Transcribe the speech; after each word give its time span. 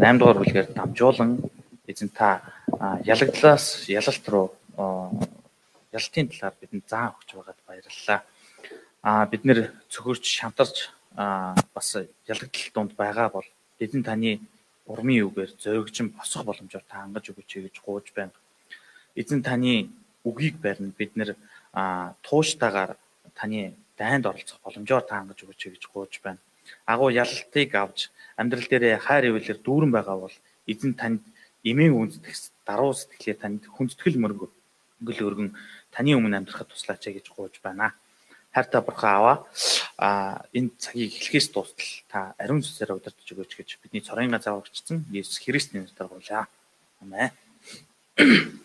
8 0.00 0.18
дугаар 0.18 0.38
бүлгээр 0.38 0.68
дамжуулан 0.74 1.32
эзэн 1.90 2.08
та 2.14 2.28
ялагдлаас 3.04 3.90
ялалт 3.90 4.24
руу 4.32 4.46
ялалтын 5.90 6.26
талаар 6.30 6.54
бидэнд 6.60 6.86
заа 6.86 7.06
өгч 7.18 7.34
байгаад 7.34 7.60
баярлалаа. 7.66 8.20
Аа 9.02 9.26
бид 9.26 9.42
нэр 9.44 9.58
цөхөрч 9.90 10.24
шантарч 10.38 10.94
бас 11.74 11.88
ялагдал 12.26 12.70
донд 12.74 12.92
байгаа 12.96 13.28
бол 13.28 13.48
эзэн 13.78 14.02
таны 14.02 14.40
урмын 14.86 15.26
үгээр 15.28 15.50
зоригжин 15.62 16.08
босох 16.16 16.44
боломжоор 16.48 16.84
та 16.88 17.04
хангаж 17.04 17.30
өгөөч 17.30 17.50
гэж 17.66 17.76
гууж 17.84 18.06
байна. 18.16 18.32
Эзэн 19.14 19.42
таны 19.42 19.90
үгийг 20.24 20.56
барина 20.64 20.92
бид 20.96 21.12
нэр 21.16 21.36
тууштайгаар 22.24 22.96
таны 23.34 23.74
дайнд 23.98 24.24
оролцох 24.26 24.58
боломжоор 24.64 25.04
та 25.04 25.20
хангаж 25.20 25.38
өгөөч 25.44 25.62
гэж 25.76 25.84
гууж 25.92 26.20
байна. 26.24 26.40
Агуу 26.86 27.10
ялалтыг 27.10 27.74
авч 27.74 28.10
амьдрал 28.40 28.66
дээрээ 28.70 28.98
хайр 28.98 29.24
ивэлэр 29.30 29.58
дүүрэн 29.60 29.92
байгаа 29.92 30.16
бол 30.24 30.36
эзэн 30.66 30.94
танд 30.96 31.22
эмийн 31.62 31.92
үндэтгэх 31.92 32.36
даруй 32.64 32.94
сэтгэлээ 32.96 33.36
танд 33.36 33.62
хүндэтгэл 33.68 34.18
мөргө 34.22 34.46
өнгөл 35.00 35.26
өргөн 35.28 35.50
таны 35.92 36.16
өмнө 36.16 36.36
амьдрахад 36.40 36.72
туслаач 36.72 37.04
гэж 37.08 37.26
гууж 37.28 37.60
байна. 37.60 37.92
Хайртай 38.54 38.82
бурхан 38.82 39.14
аваа 39.14 39.36
а 40.00 40.42
энэ 40.56 40.70
цагийг 40.78 41.12
эхлэхээс 41.14 41.52
дуустал 41.52 41.90
та 42.10 42.34
ариун 42.40 42.64
сүсээр 42.64 42.96
удирдах 42.96 43.28
өгөөч 43.30 43.52
гэж 43.52 43.68
бидний 43.84 44.02
цорын 44.02 44.32
газар 44.32 44.58
өгчсөн 44.58 45.06
Есүс 45.12 45.44
Христийн 45.44 45.84
нэрээр 45.84 46.08
гуйлаа. 46.08 46.48
Амен. 47.04 47.30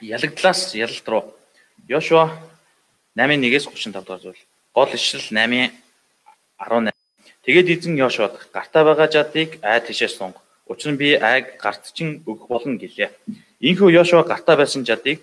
Ялагдлаас 0.00 0.72
ялалт 0.78 1.06
руу 1.10 1.34
Йошуа 1.88 2.32
8:1-ээс 3.18 3.66
35 3.66 3.92
дугаар 3.92 4.22
зүйл. 4.22 4.42
Гол 4.72 4.90
ишлэл 4.94 5.28
8:18. 5.28 6.94
Тэгээд 7.44 7.68
эзэн 7.74 7.94
Йошуад 7.98 8.40
гартаа 8.54 8.82
байгаа 8.88 9.08
жадыг 9.10 9.58
ай 9.60 9.80
тишээс 9.84 10.16
сунг. 10.16 10.40
Учир 10.66 10.92
нь 10.92 11.00
би 11.02 11.12
айг 11.12 11.60
гартчин 11.60 12.24
өгөх 12.24 12.48
болно 12.48 12.80
гэлээ. 12.80 13.12
Инхүү 13.60 13.90
Йошуа 13.92 14.24
гартаа 14.24 14.56
байсан 14.56 14.86
жадыг 14.88 15.20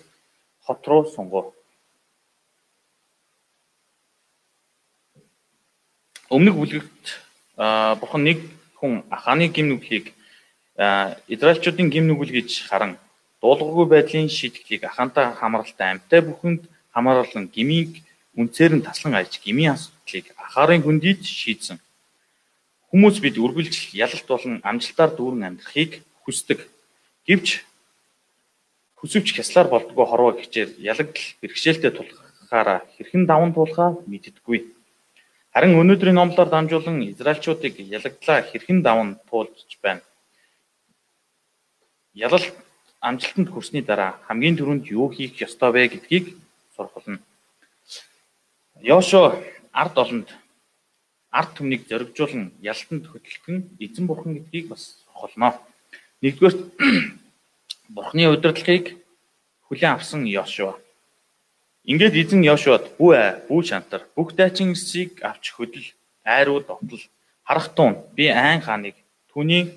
хот 0.62 0.86
руу 0.86 1.02
сунгав. 1.10 1.50
Өмнөх 6.32 6.56
бүлэгт 6.56 7.04
бурхан 8.00 8.24
нэг 8.24 8.40
хүн 8.80 9.04
Аханы 9.12 9.52
гим 9.52 9.68
нүглийг 9.68 10.16
Израильчуудын 11.28 11.92
гим 11.92 12.08
нүгэл 12.08 12.32
гэж 12.40 12.72
харан 12.72 12.96
дуулгаагүй 13.44 13.86
байдлын 13.92 14.32
шийдвэрийг 14.32 14.88
Ахантай 14.88 15.28
хамралтай 15.36 15.92
амтай 15.92 16.24
бүхэнд 16.24 16.64
хамааруулан 16.96 17.52
гмийг 17.52 18.00
үнцээр 18.32 18.80
нь 18.80 18.86
таслан 18.88 19.12
айж 19.20 19.44
гмийн 19.44 19.76
асуудлыг 19.76 20.32
Ахарын 20.40 20.80
хүндийд 20.80 21.20
шийдсэн. 21.20 21.76
Хүмүүс 22.88 23.20
бид 23.20 23.36
үргэлж 23.36 23.92
ялалт 23.92 24.24
болон 24.24 24.64
амжилтаар 24.64 25.12
дүүрэн 25.12 25.52
амьдрахыг 25.52 26.00
хүсдэг. 26.24 26.64
Гэвч 27.28 27.60
хүсвч 28.96 29.36
хяслаар 29.36 29.68
болдгоо 29.68 30.06
хорвоо 30.08 30.32
гэчээр 30.40 30.80
ялагдал 30.80 31.28
бэрхшээлтэй 31.44 31.92
тулхаараа 31.92 32.88
хэрхэн 32.96 33.28
даван 33.28 33.52
туулахаа 33.52 34.00
мэддэггүй. 34.08 34.80
Харин 35.52 35.76
өнөөдрийн 35.76 36.16
номлоор 36.16 36.48
дамжуулан 36.48 37.04
Израильчуудыг 37.12 37.76
ялагдлаа 37.76 38.40
хэрхэн 38.40 38.80
даван 38.80 39.20
туулж 39.28 39.68
байна. 39.84 40.00
Ялалт 42.16 42.56
амжилтанд 43.04 43.52
хүрсний 43.52 43.84
дараа 43.84 44.16
хамгийн 44.24 44.56
түрүүнд 44.56 44.88
юу 44.88 45.12
хийх 45.12 45.36
ёстой 45.44 45.70
вэ 45.76 45.92
гэдгийг 45.92 46.32
сургална. 46.72 47.20
Йошуа 48.80 49.36
ард 49.76 49.94
олонд 50.00 50.28
ард 51.28 51.50
түмнийг 51.52 51.84
зоригжуулан 51.84 52.56
ялтанд 52.64 53.04
хөтлөхөн 53.12 53.76
эзэн 53.84 54.08
бурхан 54.08 54.32
гэдгийг 54.40 54.72
бас 54.72 55.04
холноо. 55.12 55.52
Нэгдүгээр 56.24 56.56
бурхны 57.94 58.24
удирдлагыг 58.32 58.96
хүлээн 59.68 60.00
авсан 60.00 60.24
Йошуа. 60.24 60.80
Ингээд 61.82 62.14
эзэн 62.14 62.46
Йошуад 62.46 62.94
бүү 62.94 63.10
аа, 63.18 63.42
бүү 63.50 63.60
шантар 63.66 64.06
бүх 64.14 64.38
дайчин 64.38 64.70
эсийг 64.78 65.18
авч 65.18 65.50
хөдөл, 65.50 65.88
айруу 66.22 66.62
дотол 66.62 67.02
харах 67.42 67.74
туун 67.74 67.98
би 68.14 68.30
айн 68.30 68.62
хааныг 68.62 68.94
түүний 69.34 69.74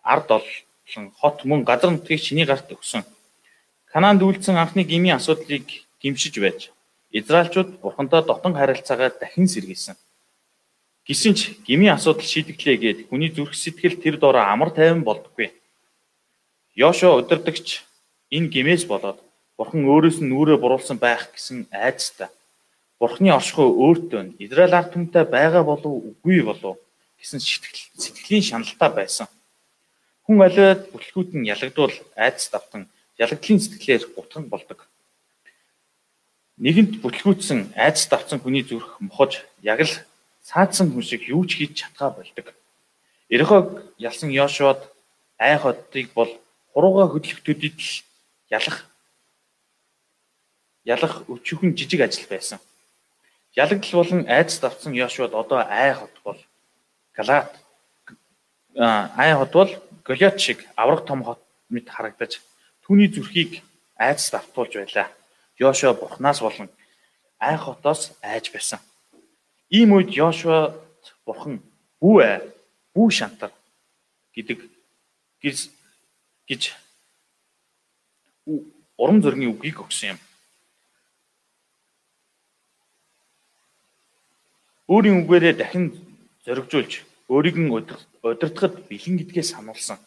ард 0.00 0.32
олон 0.32 1.12
хот 1.20 1.44
мөн 1.44 1.60
газар 1.68 1.92
нутгийг 1.92 2.24
чиний 2.24 2.48
гарт 2.48 2.72
өгсөн. 2.72 3.04
Канаанд 3.92 4.24
үйлдсэн 4.24 4.56
анхны 4.56 4.88
гмийн 4.88 5.20
асуудлыг 5.20 5.84
гимшиж 6.00 6.40
байж 6.40 6.72
Израильчууд 7.12 7.84
бурхантай 7.84 8.24
дотн 8.24 8.56
харилцаагаа 8.56 9.12
дахин 9.20 9.44
сэргийсэн. 9.44 9.96
Гэсэн 11.04 11.34
ч 11.36 11.40
гмийн 11.68 12.00
асуудал 12.00 12.24
шийдэглээ 12.24 12.76
гээд 12.80 12.98
хүний 13.12 13.28
зүрх 13.28 13.52
сэтгэл 13.52 14.00
тэр 14.00 14.16
доороо 14.16 14.44
амар 14.48 14.72
тайван 14.72 15.04
болдоггүй. 15.04 15.52
Йошуа 16.80 17.20
удирдагч 17.20 17.84
энэ 18.32 18.48
гмээс 18.48 18.88
болоод 18.88 19.25
бурхан 19.56 19.88
өөрөөс 19.88 20.20
нь 20.20 20.28
нүрээ 20.30 20.60
буруулсан 20.60 21.00
байх 21.00 21.32
гэсэн 21.32 21.66
айцтай. 21.72 22.28
Бурханы 23.00 23.32
оршихуй 23.32 23.68
өөртөө 23.72 24.36
Израиль 24.40 24.76
ард 24.76 24.92
түмтэй 24.92 25.24
байгаа 25.24 25.64
болов 25.64 25.92
үгүй 26.08 26.44
болов 26.44 26.76
гэсэн 27.20 27.40
сэтгэл 27.40 27.80
сэтгэлийн 27.96 28.44
шаналтай 28.44 28.90
байсан. 28.92 29.26
Хүн 30.24 30.40
алиад 30.44 30.88
бүтлгүүд 30.92 31.30
нь 31.36 31.48
ялагдвал 31.48 31.92
айц 32.16 32.48
давтан 32.52 32.88
ялагдлын 33.16 33.60
сэтгэлээр 33.60 34.04
гутган 34.16 34.48
болдог. 34.52 34.88
Нэгэнт 36.60 37.00
бүтлгүүтсэн 37.04 37.76
айц 37.76 38.08
давтсан 38.08 38.40
хүний 38.40 38.64
зүрх 38.64 39.00
мохож 39.00 39.44
яг 39.60 39.80
л 39.84 39.92
цаадсан 40.44 40.92
хүн 40.92 41.04
шиг 41.04 41.28
юу 41.28 41.44
ч 41.44 41.60
хийж 41.60 41.84
чадхаа 41.84 42.10
болдог. 42.16 42.52
Ерхог 43.28 43.82
ялсан 43.98 44.30
Йошуад 44.32 44.80
ай 45.38 45.58
хотыг 45.58 46.12
бол 46.16 46.32
хурууга 46.72 47.12
хөдлөхтүүдэд 47.12 47.76
л 47.76 47.92
ялах 48.48 48.88
ялах 50.86 51.26
өчүүхэн 51.26 51.74
жижиг 51.74 52.00
ажил 52.00 52.30
байсан. 52.30 52.58
Ялагдал 53.58 53.92
болон 53.92 54.22
айдас 54.30 54.60
давтсан 54.60 54.94
Йошуад 54.94 55.34
одоо 55.34 55.66
ай 55.66 55.92
хот 55.94 56.14
бол 56.24 56.38
Галат 57.12 57.50
ай 58.78 59.34
хот 59.34 59.52
бол 59.52 59.70
Голиат 60.04 60.40
шиг 60.40 60.64
авраг 60.76 61.04
том 61.06 61.24
хот 61.24 61.42
мэт 61.68 61.90
харагдаж 61.90 62.40
түүний 62.86 63.10
зүрхийг 63.10 63.62
айдас 63.98 64.30
давтуулж 64.30 64.74
байлаа. 64.78 65.10
Йошуа 65.58 65.94
бурхнаас 65.94 66.40
болон 66.40 66.70
ай 67.40 67.56
хотоос 67.56 68.12
айж 68.22 68.52
байсан. 68.52 68.78
Ийм 69.70 69.92
үед 69.92 70.14
Йошуад 70.14 70.78
бурхан 71.26 71.58
бүү 72.00 72.22
ээ, 72.22 72.38
бүү 72.94 73.10
шантар 73.10 73.50
гэдэг 74.36 74.62
гэж 75.42 76.62
урам 78.96 79.22
зоригийн 79.22 79.50
үгийг 79.56 79.82
өгсөн 79.82 80.14
юм. 80.14 80.18
Өөрийн 84.86 85.26
үгээрээ 85.26 85.54
дахин 85.58 85.98
зоригжуулж 86.46 87.02
өөрийг 87.26 87.56
нь 87.58 87.74
удирдахад 87.74 88.86
бэлэн 88.86 89.18
гэдгээ 89.18 89.42
сануулсан. 89.42 89.98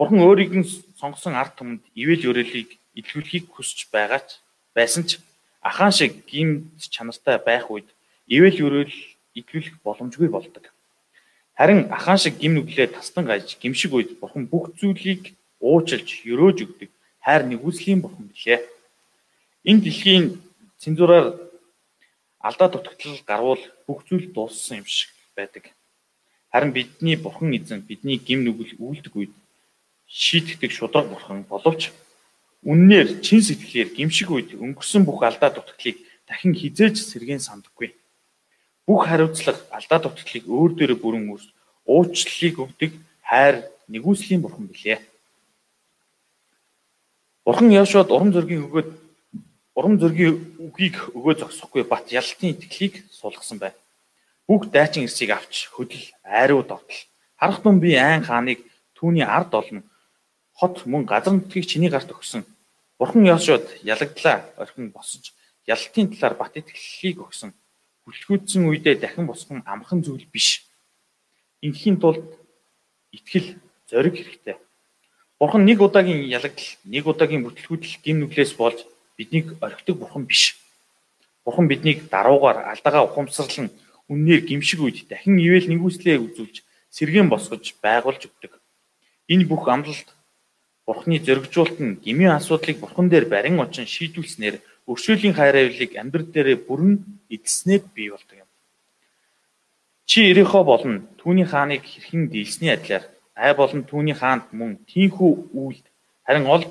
Бурхан 0.00 0.24
өөрийг 0.24 0.52
нь 0.56 0.68
сонгосон 0.96 1.36
ард 1.36 1.60
түмэнд 1.60 1.84
ивэл 1.92 2.24
өрөөлийг 2.32 2.80
илгүүлэхийг 2.96 3.52
хүсэж 3.52 3.92
байгаач 3.92 4.40
байсан 4.72 5.04
ч 5.04 5.20
ахаан 5.60 5.92
шиг 5.92 6.24
гимт 6.24 6.80
чанартай 6.88 7.36
байх 7.36 7.68
үед 7.68 7.88
ивэл 8.32 8.56
өрөөл 8.66 8.96
идэвхжүүлэх 9.36 9.76
боломжгүй 9.84 10.28
болдог. 10.32 10.64
Харин 11.58 11.92
ахаан 11.92 12.16
шиг 12.16 12.40
гим 12.40 12.56
нүглээ 12.56 12.88
тастан 12.96 13.28
гаж 13.28 13.60
гимшиг 13.60 13.92
үед 13.92 14.16
бурхан 14.20 14.48
бүх 14.48 14.72
зүйлийг 14.80 15.36
уучлж 15.60 16.24
өрөөж 16.24 16.58
өгдөг 16.64 16.90
хайр 17.20 17.42
нэгүслийн 17.44 18.00
бурхан 18.00 18.32
билээ. 18.32 18.64
Энэ 19.68 19.82
дэлхийн 19.84 20.24
цензураар 20.80 21.47
алдаа 22.40 22.68
дутагдлал 22.70 23.20
гарвал 23.26 23.62
бүх 23.86 24.04
зүйл 24.08 24.32
дууссан 24.32 24.82
юм 24.82 24.86
шиг 24.86 25.10
байдаг. 25.36 25.74
Харин 26.52 26.72
бидний 26.72 27.16
бурхан 27.16 27.52
эзэн 27.52 27.80
бидний 27.82 28.16
гим 28.16 28.44
нүгэл 28.44 28.78
үйлдэг 28.78 29.14
үед 29.16 29.32
шийдэгдэг 30.06 30.70
шудраг 30.72 31.06
бурхан 31.08 31.44
боловч 31.44 31.92
үннээр 32.64 33.20
чин 33.20 33.40
сэтгэлээр 33.42 33.90
гимшиг 33.96 34.30
үед 34.30 34.50
өнгөрсөн 34.56 35.02
бүх 35.04 35.22
алдаа 35.22 35.50
дутагдлыг 35.52 35.96
дахин 36.26 36.54
хизээж 36.54 36.96
сэргээн 37.04 37.42
сандаггүй 37.44 37.92
бүх 38.88 39.04
хариуцлага 39.04 39.60
алдаа 39.68 40.00
дутагдлыг 40.00 40.44
өөр 40.48 40.70
дээрээ 40.80 40.96
бүрэн 40.96 41.28
үүс 41.28 41.44
уучлалыг 41.84 42.56
өгдөг 42.64 42.92
хайр 43.20 43.68
нэгүслийн 43.92 44.40
бурхан 44.40 44.64
билээ. 44.64 44.98
Бурхан 47.44 47.68
Явшууд 47.68 48.08
урам 48.08 48.32
зоригийн 48.32 48.64
өгөөд 48.64 48.88
урам 49.78 49.94
зоригийн 50.02 50.58
үгийг 50.58 50.96
өгөө 51.14 51.34
зогсохгүй 51.38 51.86
бат 51.86 52.10
ялтын 52.10 52.50
итгэлийг 52.50 53.06
суулгасан 53.14 53.62
байна. 53.62 53.78
Бүх 54.50 54.66
дайчин 54.74 55.06
эрсийг 55.06 55.30
авч 55.30 55.70
хөдөл 55.70 56.02
айруу 56.26 56.66
довтол. 56.66 57.06
Харах 57.38 57.62
тун 57.62 57.78
би 57.78 57.94
айн 57.94 58.26
хааныг 58.26 58.58
түүний 58.98 59.22
ард 59.22 59.54
олно. 59.54 59.86
Хот 60.58 60.82
мөн 60.82 61.06
газар 61.06 61.32
нутгийг 61.38 61.70
чиний 61.70 61.90
гарт 61.94 62.10
өгсөн. 62.10 62.42
Бурхан 62.98 63.22
Йошуад 63.22 63.70
ялагдлаа 63.86 64.50
орхин 64.58 64.90
босож 64.90 65.30
ялтын 65.62 66.10
талаар 66.10 66.34
бат 66.34 66.58
итгэлийг 66.58 67.22
өгсөн. 67.22 67.54
Хүлхүүдсэн 68.02 68.66
үедээ 68.66 68.98
дахин 68.98 69.30
босгон 69.30 69.62
амхан 69.62 70.02
зүйл 70.02 70.26
биш. 70.26 70.66
Инхийн 71.62 72.02
тулд 72.02 72.26
итгэл 73.14 73.54
зориг 73.86 74.18
хэрэгтэй. 74.18 74.58
Бурхан 75.38 75.62
нэг 75.62 75.78
удаагийн 75.78 76.26
ялагдал, 76.26 76.66
нэг 76.82 77.06
удаагийн 77.06 77.46
бүтлгүүдэл 77.46 78.02
гин 78.02 78.26
нүглээс 78.26 78.58
болж 78.58 78.82
биднийг 79.18 79.58
орхидог 79.60 79.98
бурхан 79.98 80.24
биш. 80.24 80.56
Бурхан 81.44 81.66
биднийг 81.68 82.08
даруугаар 82.08 82.70
алдагаа 82.70 83.02
ухамсарлан 83.04 83.68
үннээр 84.08 84.46
гимшиг 84.46 84.80
үед 84.80 85.04
дахин 85.10 85.36
ивэл 85.42 85.66
нэгүслээ 85.68 86.16
үзүүлж 86.22 86.62
сэргэн 86.94 87.28
босгож 87.28 87.74
байгуулж 87.82 88.30
өгдөг. 88.30 88.52
Энэ 89.28 89.44
бүх 89.50 89.66
амлалт 89.68 90.08
Бурхны 90.88 91.20
зөргижүүлэлт 91.20 91.78
нь 91.84 91.98
гмийн 92.00 92.40
асуудлыг 92.40 92.80
Бурхан 92.80 93.12
дээр 93.12 93.28
барин 93.28 93.60
очин 93.60 93.84
шийдүүлснээр 93.84 94.56
өршөөлийн 94.88 95.36
хайр 95.36 95.56
авилыг 95.60 95.92
амьдрал 96.00 96.32
дээрээ 96.32 96.64
бүрэн 96.64 97.04
эзэснээр 97.28 97.82
бий 97.92 98.08
болдог 98.08 98.36
юм. 98.40 98.48
Чи 100.08 100.32
Ирихо 100.32 100.64
болон 100.64 101.04
түүний 101.20 101.44
хааныг 101.44 101.84
хэрхэн 101.84 102.32
дийлсний 102.32 102.72
адилаар 102.72 103.04
ай 103.36 103.52
болон 103.52 103.84
түүний 103.84 104.16
хаанд 104.16 104.48
мөн 104.56 104.80
тийхүү 104.88 105.52
үйлд 105.52 105.84
харин 106.24 106.48
ол 106.48 106.64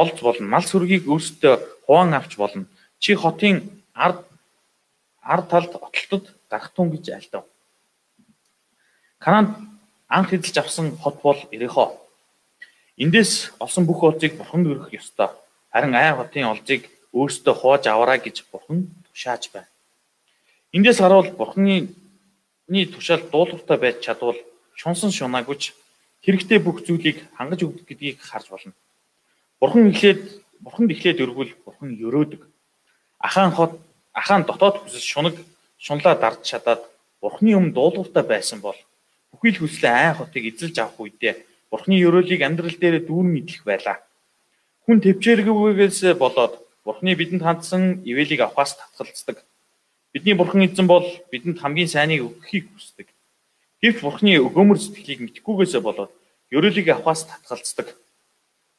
олж 0.00 0.16
болон 0.26 0.46
мал 0.50 0.64
сүргийг 0.66 1.06
өөрсдөө 1.06 1.54
хуваан 1.86 2.14
авч 2.18 2.36
болно. 2.36 2.66
Чи 2.98 3.14
хотын 3.14 3.56
ард 3.94 4.20
ард 5.22 5.46
талд 5.48 5.72
отлтод 5.86 6.24
гарах 6.50 6.70
тун 6.74 6.90
гэж 6.90 7.04
альдав. 7.14 7.44
Канаанд 9.18 9.56
анх 10.08 10.32
эзэлж 10.34 10.58
авсан 10.58 10.96
хот 10.96 11.22
бол 11.22 11.38
Ирихо. 11.50 11.96
Эндээс 12.96 13.52
олсон 13.58 13.86
бүх 13.86 14.02
олзыг 14.02 14.36
бурханд 14.36 14.66
өргөх 14.66 14.92
ёстой. 14.92 15.30
Харин 15.72 15.94
ай 15.94 16.14
хотын 16.14 16.50
олзыг 16.52 16.90
өөрсдөө 17.12 17.54
хувааж 17.54 17.86
аваарай 17.86 18.18
гэж 18.18 18.44
бурхан 18.52 18.90
тушааж 19.10 19.50
байна. 19.52 19.68
Эндээс 20.76 20.98
харуул 20.98 21.30
бурханы 21.38 21.94
тушаал 22.68 23.22
дуулууртай 23.30 23.78
байж 23.78 23.96
чадвал 24.04 24.38
шунсан 24.74 25.10
шунаагүйч 25.10 25.72
хэрэгтэй 26.24 26.58
бүх 26.58 26.82
зүйлийг 26.86 27.18
хангаж 27.36 27.60
өгдөг 27.62 27.86
гэдгийг 27.86 28.18
харж 28.20 28.46
болно. 28.50 28.72
Бурхан 29.64 29.88
эхлээд 29.88 30.20
бурханд 30.60 30.92
эхлээд 30.92 31.24
өргөл 31.24 31.56
бурхан 31.64 31.96
өрөөдөг. 31.96 32.42
Ахаан 33.16 33.48
хот 33.56 33.80
ахаан 34.12 34.44
дотоод 34.44 34.84
хүсэл 34.84 35.00
шунаг 35.00 35.40
шунлаа 35.80 36.20
дарж 36.20 36.44
чадаад 36.44 36.84
Бурхны 37.24 37.56
өмнө 37.56 37.72
дуулууртай 37.72 38.28
байсан 38.28 38.60
бол 38.60 38.76
бүхий 39.32 39.56
л 39.56 39.64
хүслээ 39.64 39.88
айн 39.88 40.20
хотыг 40.20 40.44
эзэлж 40.52 40.76
авах 40.84 41.00
үедээ 41.00 41.48
Бурхны 41.72 41.96
ёроолыг 41.96 42.44
амьдрал 42.44 42.76
дээр 42.76 43.08
дүүрэн 43.08 43.40
идэх 43.40 43.64
байлаа. 43.64 44.04
Хүн 44.84 45.00
төвчээргүйгээс 45.00 46.12
болоод 46.20 46.60
Бурхны 46.84 47.16
бидэнд 47.16 47.40
хандсан 47.40 48.04
ивэлийг 48.04 48.44
авахаас 48.44 48.76
татгалздаг. 48.76 49.48
Бидний 50.12 50.36
Бурхан 50.36 50.68
эзэн 50.68 50.84
бол 50.84 51.08
бидэнд 51.32 51.56
хамгийн 51.56 51.88
сайныг 51.88 52.20
өгөхийг 52.20 52.68
хүсдэг. 52.68 53.08
Гэвч 53.80 54.04
Бурхны 54.04 54.36
өгөөмөр 54.44 54.76
сэтгэлийг 54.76 55.24
мэдхгүйгээсээ 55.24 55.80
болоод 55.80 56.12
ёроолыг 56.52 56.84
авахаас 56.92 57.24
татгалздаг. 57.24 57.96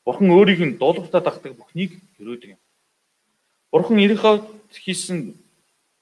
Бурхан 0.05 0.29
өөрийг 0.29 0.61
нь 0.61 0.77
дуулууртаа 0.77 1.21
дагдаг 1.21 1.57
бүхнийг 1.57 1.97
өрөөдөг 2.21 2.49
юм. 2.55 2.61
Бурхан 3.71 3.97
Ириход 3.99 4.45
хийсэн 4.69 5.33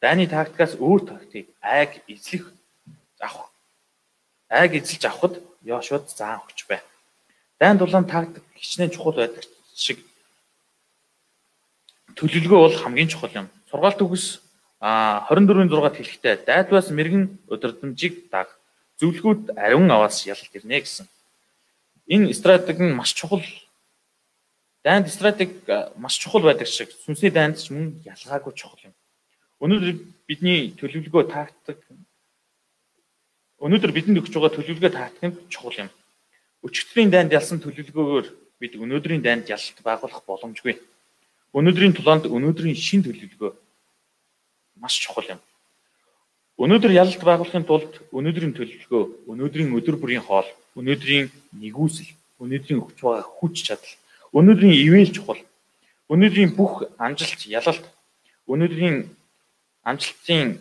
Дайны 0.04 0.28
тактикаас 0.28 0.76
өөр 0.76 1.08
тактик 1.08 1.48
айг 1.64 2.04
эзлэх 2.12 2.52
авах. 3.24 3.48
Айг 4.52 4.76
эзэлж 4.76 5.06
авахд 5.08 5.40
Йошуад 5.64 6.12
заан 6.12 6.44
өгч 6.44 6.68
бай. 6.68 6.84
Дайн 7.56 7.80
дулаан 7.80 8.04
тактик 8.04 8.44
хичнээн 8.60 8.92
чухал 8.92 9.16
байдаг 9.16 9.48
шиг 9.74 10.04
төлөвлөгөө 12.20 12.60
бол 12.60 12.76
хамгийн 12.84 13.08
чухал 13.08 13.32
юм. 13.32 13.48
Сургаалт 13.72 14.04
үгс 14.04 14.44
24-ийн 14.84 15.72
6-д 15.72 15.96
хэлэхдээ 16.04 16.36
дайдваас 16.44 16.92
мэрэгэн 16.92 17.40
удирдамжийг 17.48 18.28
даг. 18.28 18.52
Зөвлгүүд 19.00 19.56
ариун 19.56 19.88
аваас 19.88 20.28
ялалт 20.28 20.52
ирнэ 20.52 20.84
гэсэн. 20.84 21.08
Энэ 22.12 22.36
стратеги 22.36 22.84
нь 22.84 22.92
маш 22.92 23.16
чухал. 23.16 23.40
Дайнд 24.84 25.08
стратеги 25.08 25.64
маш 25.96 26.20
чухал 26.20 26.44
байдаг 26.44 26.68
шиг 26.68 26.92
сүнсний 26.92 27.32
дайнд 27.32 27.56
ч 27.56 27.72
мөн 27.72 28.04
ялгаагүй 28.04 28.52
чухал 28.52 28.84
юм. 28.84 28.94
Өнөөдөр 29.64 29.96
бидний 30.28 30.76
төлөвлөгөө 30.76 31.24
тактик 31.32 31.80
өнөөдөр 33.64 33.92
бидэнд 33.96 34.20
өгч 34.20 34.36
байгаа 34.36 34.52
төлөвлөгөө 34.60 34.92
тактик 34.92 35.24
нь 35.24 35.40
чухал 35.48 35.88
юм. 35.88 35.90
Өчигдрийн 36.68 37.08
дайнд 37.16 37.32
ялсан 37.32 37.64
төлөвлөгөөгөөр 37.64 38.28
бид 38.60 38.76
өнөөдрийн 38.76 39.24
дайнд 39.24 39.48
ялалт 39.48 39.80
байгуулах 39.88 40.28
боломжгүй. 40.28 40.76
Өнөөдрийн 41.56 41.96
тулаанд 41.96 42.28
өнөөдрийн 42.28 42.76
шин 42.76 43.08
төлөвлөгөө 43.08 43.52
маш 44.84 45.00
чухал 45.00 45.32
юм. 45.32 45.40
Өнөөдөр 46.60 46.92
ялалт 46.92 47.24
байгуулахын 47.24 47.64
тулд 47.64 48.04
өнөөдрийн 48.12 48.52
төлөвлөгөө, 48.52 49.32
өнөөдрийн 49.32 49.72
өдөр 49.80 49.96
бүрийн 49.96 50.28
хоол, 50.28 50.48
өнөөдрийн 50.76 51.32
нэгүсэл, 51.56 52.12
өнөөдрийн 52.44 52.84
өгч 52.84 53.00
байгаа 53.00 53.26
хүч 53.26 53.56
чадал, 53.64 53.96
өнөөдрийн 54.34 54.74
ивэл 54.74 55.14
чухал. 55.14 55.42
Өнөөдрийн 56.10 56.52
бүх 56.58 56.84
амжилт, 56.98 57.46
ялалт, 57.48 57.86
өнөөдрийн 58.50 59.08
амжилтын 59.86 60.60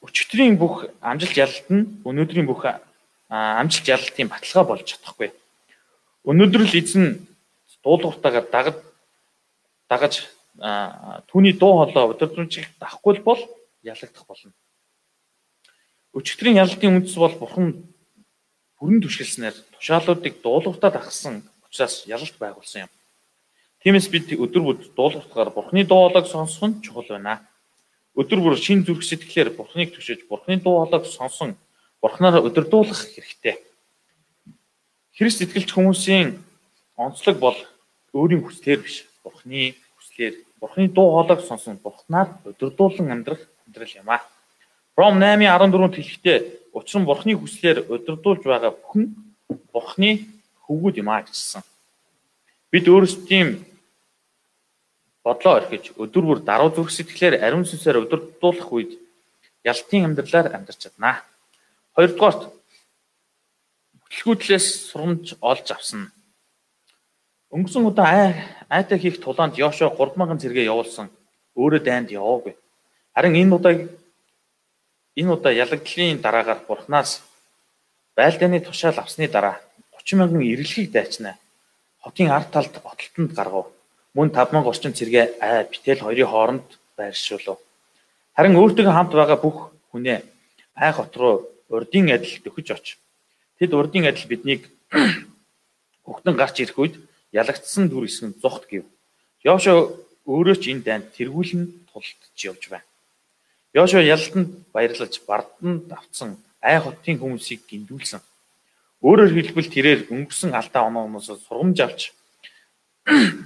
өчигдрийн 0.00 0.56
бүх 0.56 0.86
амжилт 1.00 1.36
ялалт 1.36 1.68
нь 1.70 1.82
өнөөдрийн 2.06 2.46
бүх 2.46 2.64
амжилт 3.28 3.86
ялалтын 3.86 4.30
баталгаа 4.30 4.64
болж 4.64 4.86
чадахгүй. 4.88 5.30
Өнөөдөр 6.24 6.62
л 6.66 6.78
эзэн 6.80 7.06
дуулууртаагаар 7.84 8.46
дагаж 8.50 8.76
дагаж 9.88 10.14
түүний 11.30 11.54
дуу 11.54 11.84
хоолой 11.84 12.10
удирдамжийг 12.10 12.66
дахгүй 12.80 13.20
бол 13.22 13.40
ялагдах 13.82 14.26
болно. 14.26 14.52
Өчигдрийн 16.12 16.58
ялалтын 16.58 17.00
үндэс 17.00 17.16
бол 17.16 17.36
бурхан 17.38 17.68
бүрэн 18.80 19.04
түшгэлснээр 19.04 19.56
тушаалуудыг 19.76 20.40
дуулууртаа 20.40 20.90
дагсан 20.90 21.44
учраас 21.68 22.08
ялалт 22.08 22.36
байгуулсан 22.40 22.88
юм. 22.88 22.92
Тиймээс 23.84 24.08
бид 24.08 24.32
өдөр 24.32 24.62
бүр 24.64 24.76
дуулууртгаар 24.96 25.52
Бурхны 25.52 25.84
дуу 25.84 26.08
хоолойг 26.08 26.26
сонсох 26.26 26.64
нь 26.64 26.80
чухал 26.80 27.04
байна. 27.12 27.44
Өдөр 28.16 28.40
бүр 28.40 28.56
шин 28.56 28.80
зүрх 28.84 29.04
сэтгэлээр 29.04 29.52
Бурхныг 29.52 29.92
төшөөж 29.92 30.24
Бурхны 30.28 30.56
дуу 30.64 30.80
хоолойг 30.80 31.04
сонсон 31.04 31.60
Бурхнаараа 32.00 32.40
өдөрдуулах 32.40 33.04
хэрэгтэй. 33.12 33.60
Христ 35.12 35.44
итгэлч 35.44 35.76
хүмүүсийн 35.76 36.40
онцлог 36.96 37.36
бол 37.36 37.58
өөрийн 38.16 38.40
хүслээр 38.40 38.80
биш. 38.80 39.04
Бурхны 39.20 39.76
хүслээр 40.00 40.40
Бурхны 40.56 40.88
дуу 40.88 41.20
хоолойг 41.20 41.44
сонсон 41.44 41.76
Бурхнаар 41.84 42.40
өдөрдуулан 42.48 43.12
амьдрах 43.12 43.44
амьдрал 43.68 43.92
юм 43.92 44.08
а. 44.08 44.24
Ром 44.96 45.20
8:14-т 45.20 45.96
хэлэхдээ 46.00 46.59
учир 46.72 47.00
нь 47.00 47.08
Бурхны 47.08 47.34
хүслээр 47.36 47.88
өдөрдуулж 47.90 48.42
байгаа 48.46 48.72
бүхэн 48.74 49.04
Бурхны 49.72 50.10
хөвгүүд 50.64 51.00
юм 51.02 51.08
а 51.10 51.22
гэжсэн. 51.22 51.62
Бид 52.70 52.86
өөрсдийн 52.86 53.66
бодлоо 55.24 55.54
орхиж 55.58 55.92
өдөр 55.98 56.24
бүр 56.24 56.38
даруй 56.46 56.70
зүрх 56.72 56.90
сэтгэлээр 56.94 57.42
ариун 57.42 57.66
сүнсээр 57.66 58.00
удирдуулах 58.06 58.70
үед 58.72 58.92
ялтын 59.66 60.06
амьдралаар 60.08 60.54
амьдарч 60.54 60.78
чаднаа. 60.88 61.26
Хоёрдугаарт 61.94 62.48
бүтлгүүдлээс 64.00 64.66
сурамж 64.88 65.36
олж 65.42 65.66
авсан. 65.74 66.08
Өнгөрсөн 67.50 67.84
удаа 67.90 68.06
ай 68.06 68.30
айтай 68.70 68.98
хийх 68.98 69.18
тулаанд 69.20 69.58
Йошуа 69.58 69.90
3000 69.90 70.38
зэрэгэ 70.40 70.70
явуулсан. 70.70 71.10
Өөрөө 71.58 71.82
дайнд 71.82 72.14
яваагүй. 72.14 72.54
Харин 73.14 73.34
энэ 73.34 73.54
удаа 73.58 73.74
энэ 75.16 75.32
удаа 75.32 75.52
ялагдлын 75.52 76.20
дараагаар 76.20 76.60
Бурханаас 76.68 77.22
байлдааны 78.16 78.60
тушаал 78.60 78.98
авсны 78.98 79.28
дараа 79.28 79.60
30 79.98 80.18
мянган 80.18 80.42
ирэлхийг 80.42 80.90
дайчнаа. 80.92 81.34
Хотын 82.02 82.30
ард 82.30 82.50
талд 82.50 82.74
отолтонд 82.76 83.32
гаргав 83.34 83.66
мөн 84.14 84.30
5000 84.30 84.66
орчим 84.70 84.92
цэргээ 84.92 85.26
ай 85.40 85.64
битэл 85.70 86.04
хоёрын 86.04 86.30
хооронд 86.30 86.66
байршуулв. 86.96 87.58
Харин 88.36 88.56
өөртөө 88.56 88.86
хамт 88.92 89.12
байгаа 89.12 89.38
бүх 89.38 89.70
хүнээ 89.90 90.18
ай 90.74 90.92
хот 90.92 91.16
руу 91.16 91.46
урдын 91.68 92.10
адил 92.14 92.40
төхөж 92.44 92.68
оч. 92.74 92.86
Тэд 93.58 93.74
урдын 93.74 94.08
адил 94.10 94.26
биднийг 94.26 94.62
хөгтөн 96.06 96.34
гарч 96.36 96.56
ирэх 96.62 96.78
үед 96.78 96.94
ялагдсан 97.32 97.88
дүр 97.88 98.06
хэсэг 98.06 98.26
нь 98.26 98.38
зүхт 98.42 98.66
гэв. 98.70 98.84
Йошо 99.46 99.94
өөрөө 100.26 100.56
ч 100.58 100.64
энэ 100.72 100.84
дайнд 100.86 101.06
тэргүүлэн 101.14 101.62
тулдж 101.92 102.38
явж 102.40 102.62
байна. 102.72 102.89
Йошо 103.72 104.02
ялалтанд 104.02 104.66
баярлаж 104.74 105.22
барданд 105.28 105.92
авцсан 105.92 106.42
ай 106.58 106.82
хотын 106.82 107.22
хүмүүсийг 107.22 107.70
гиндүүлсэн. 107.70 108.18
Өөрөөр 108.98 109.30
хэлбэл 109.30 109.70
тэрээр 109.70 110.00
өнгөрсөн 110.10 110.58
алдаа 110.58 110.90
онооноос 110.90 111.30
сургамж 111.46 111.78
авч 111.78 112.00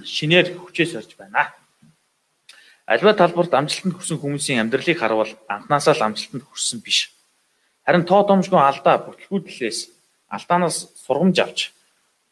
шинээр 0.01 0.57
хүчээс 0.57 0.97
орж 0.97 1.13
байна. 1.13 1.53
Альва 2.89 3.13
талбарт 3.13 3.53
амжилтанд 3.53 4.01
хүрсэн 4.01 4.17
хүмүүсийн 4.17 4.65
амьдралыг 4.65 4.97
харвал 4.97 5.29
анхнаасаа 5.45 5.93
л 5.93 6.05
амжилтанд 6.09 6.41
хүрсэн 6.41 6.81
биш. 6.81 7.13
Харин 7.85 8.09
тоо 8.09 8.25
домшгүй 8.25 8.57
алдаа 8.57 9.05
бүтлгүүдлээс 9.05 9.93
алдаанаас 10.33 10.89
сургамж 11.05 11.37
авч 11.37 11.59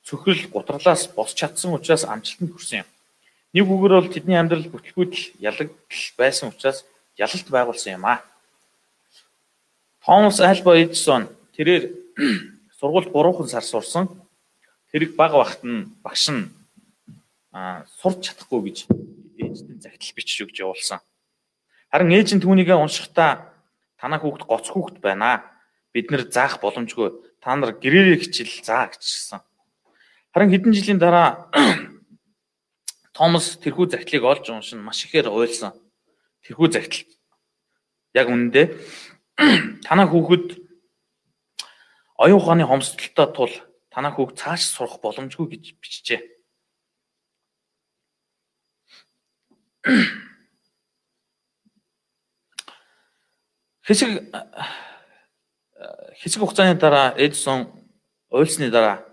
цөхрөл 0.02 0.50
гутралаас 0.50 1.14
босч 1.14 1.38
чадсан 1.46 1.78
учраас 1.78 2.10
амжилтанд 2.10 2.58
хүрсэн 2.58 2.82
юм. 2.82 2.90
Нэг 3.54 3.70
үгээр 3.70 3.94
бол 4.02 4.10
тэдний 4.10 4.38
амьдрал 4.42 4.66
бүтлгүүдл 4.66 5.38
ялагдал 5.38 6.02
байсан 6.18 6.50
учраас 6.50 6.82
ялалт 7.18 7.48
байгуулсан 7.50 7.98
юм 7.98 8.06
аа. 8.06 8.22
Томас 10.06 10.40
Альба 10.40 10.78
Эдисон 10.78 11.30
тэрээр 11.56 11.94
сургуульд 12.80 13.14
3 13.14 13.48
сар 13.48 13.64
сурсан. 13.64 14.10
Тэрийг 14.92 15.16
баг 15.16 15.32
багт 15.32 15.64
нь 15.64 15.94
багш 16.04 16.30
нь 16.30 16.52
сурч 18.02 18.34
чадахгүй 18.34 18.62
гэж 18.68 18.78
ээжтэй 19.38 19.78
загтал 19.80 20.16
бичиж 20.18 20.38
өгч 20.44 20.58
явуулсан. 20.60 21.00
Харин 21.94 22.12
ээж 22.12 22.34
нь 22.34 22.42
түүнийгээ 22.42 22.78
уншихдаа 22.78 23.54
танаа 24.02 24.20
хүүхд 24.20 24.44
гоц 24.50 24.66
хүүхд 24.74 24.98
байна. 24.98 25.46
Бид 25.94 26.10
нэр 26.10 26.26
заах 26.34 26.58
боломжгүй. 26.58 27.14
Та 27.38 27.54
нар 27.54 27.78
гэрээрээ 27.78 28.18
хичээл 28.26 28.66
заа 28.66 28.90
гэжсэн. 28.90 29.42
Харин 30.34 30.50
хэдэн 30.50 30.74
жилийн 30.74 30.98
дараа 30.98 31.50
Томас 33.14 33.62
тэрхүү 33.62 33.94
загтлыг 33.94 34.26
олж 34.26 34.50
уншин 34.50 34.82
маш 34.82 35.06
ихээр 35.06 35.30
уйлсан. 35.30 35.78
Тэрхүү 36.44 36.68
загтал 36.72 37.08
яг 38.14 38.28
үнэндээ 38.28 38.68
танаа 39.88 40.08
хүүхэд 40.12 40.60
оюун 42.20 42.40
ухааны 42.40 42.68
хомсдолтой 42.68 43.28
тул 43.32 43.54
танаа 43.90 44.12
хүүхд 44.12 44.38
цааш 44.38 44.62
сурах 44.68 45.00
боломжгүй 45.00 45.48
гэж 45.56 45.80
бичжээ. 45.80 46.22
Хэсэг 53.84 54.10
хэсэг 56.20 56.40
хугацааны 56.40 56.80
дараа 56.80 57.12
Эдисон 57.20 57.68
уйлсны 58.32 58.72
дараа 58.72 59.04